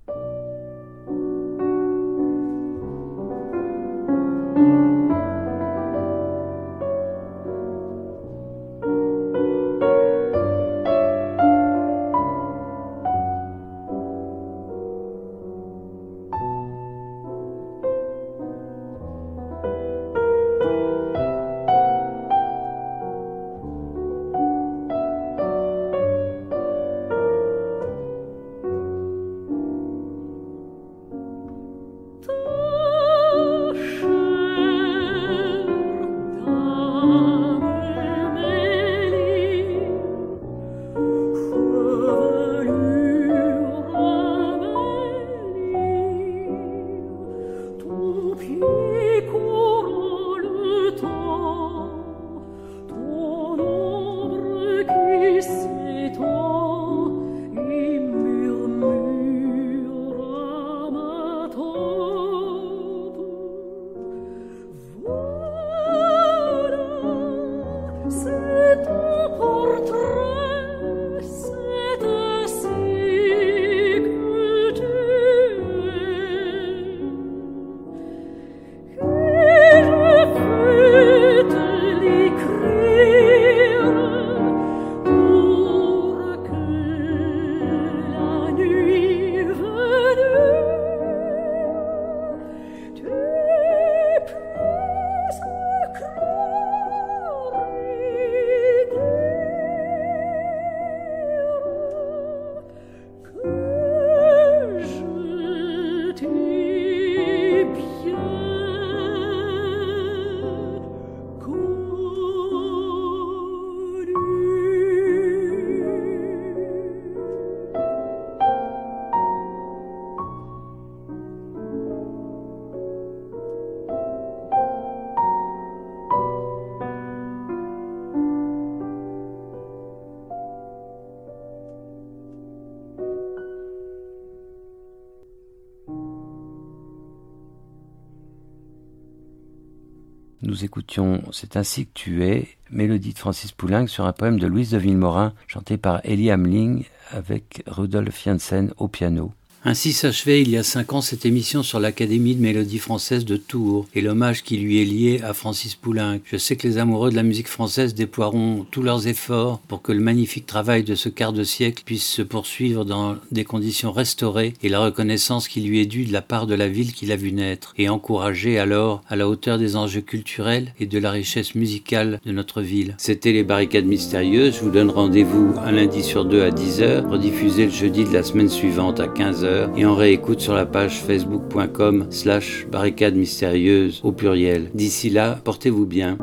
Écoutions 140.65 141.23
C'est 141.33 141.57
ainsi 141.57 141.87
que 141.87 141.93
tu 141.95 142.25
es, 142.25 142.49
mélodie 142.71 143.13
de 143.13 143.19
Francis 143.19 143.53
Poulenc 143.53 143.87
sur 143.87 144.07
un 144.07 144.13
poème 144.13 144.39
de 144.39 144.47
Louise 144.47 144.71
de 144.71 144.79
Villemorin, 144.79 145.33
chanté 145.47 145.77
par 145.77 146.01
Elie 146.05 146.31
Hamling 146.31 146.85
avec 147.11 147.63
Rudolf 147.67 148.25
Janssen 148.25 148.73
au 148.77 148.89
piano. 148.89 149.33
Ainsi 149.65 149.93
s'achevait 149.93 150.43
il 150.43 150.51
y 150.51 150.57
a 150.57 150.65
cinq 150.65 150.93
ans 150.93 151.01
cette 151.01 151.25
émission 151.25 151.63
sur 151.63 151.79
l'Académie 151.79 152.35
de 152.35 152.43
Mélodie 152.43 152.81
Française 152.81 153.25
de 153.25 153.37
Tours 153.37 153.87
et 153.95 154.01
l'hommage 154.01 154.43
qui 154.43 154.57
lui 154.57 154.83
est 154.83 154.85
lié 154.85 155.21
à 155.23 155.35
Francis 155.35 155.77
Poulenc. 155.77 156.19
Je 156.25 156.37
sais 156.37 156.57
que 156.57 156.67
les 156.67 156.79
amoureux 156.79 157.13
de 157.13 157.15
la 157.15 157.23
musique 157.23 157.47
française 157.47 157.95
déploieront 157.95 158.67
tous 158.73 158.83
leurs 158.83 159.07
efforts 159.07 159.61
pour 159.69 159.81
que 159.81 159.93
le 159.93 160.01
magnifique 160.01 160.47
travail 160.47 160.83
de 160.83 160.97
ce 160.97 161.09
quart 161.09 161.33
de 161.33 161.45
siècle 161.45 161.85
puisse 161.87 162.05
se 162.05 162.23
poursuivre 162.23 162.85
dans 162.85 163.15
des 163.31 163.45
conditions 163.45 163.93
restaurées 163.93 164.55
et 164.65 164.69
la 164.69 164.81
reconnaissance 164.81 165.47
qui 165.47 165.61
lui 165.61 165.79
est 165.79 165.87
due 165.87 166.07
de 166.07 166.13
la 166.13 166.23
part 166.23 166.49
de 166.49 166.57
la 166.57 166.67
ville 166.67 166.93
qui 166.93 167.07
l'a 167.07 167.15
vu 167.15 167.31
naître 167.31 167.73
et 167.79 167.89
encouragée 167.89 168.59
alors 168.59 169.03
à 169.09 169.15
la 169.15 169.29
hauteur 169.29 169.59
des 169.59 169.77
enjeux 169.77 170.01
culturels 170.01 170.75
et 170.81 170.87
de 170.87 170.99
la 170.99 171.13
richesse 171.13 171.55
musicale 171.55 172.21
de 172.27 172.33
notre 172.33 172.63
ville. 172.63 172.97
C'était 172.99 173.33
les 173.33 173.45
barricades 173.45 173.87
mystérieuses. 173.87 174.57
Je 174.57 174.65
vous 174.65 174.71
donne 174.71 174.91
rendez-vous 174.91 175.55
un 175.65 175.71
lundi 175.71 176.03
sur 176.03 176.25
deux 176.25 176.43
à 176.43 176.51
10h, 176.51 177.07
rediffusé 177.09 177.67
le 177.67 177.71
jeudi 177.71 178.03
de 178.03 178.13
la 178.13 178.25
semaine 178.25 178.49
suivante 178.49 178.99
à 178.99 179.07
15h 179.07 179.52
et 179.77 179.87
on 179.87 179.95
réécoute 179.95 180.41
sur 180.41 180.55
la 180.55 180.67
page 180.67 181.01
facebook.com 181.01 182.07
slash 182.11 182.67
barricade 182.71 183.15
mystérieuse 183.15 184.01
au 184.03 184.13
pluriel. 184.13 184.71
D'ici 184.75 185.11
là, 185.11 185.39
portez-vous 185.45 185.87
bien. 185.87 186.19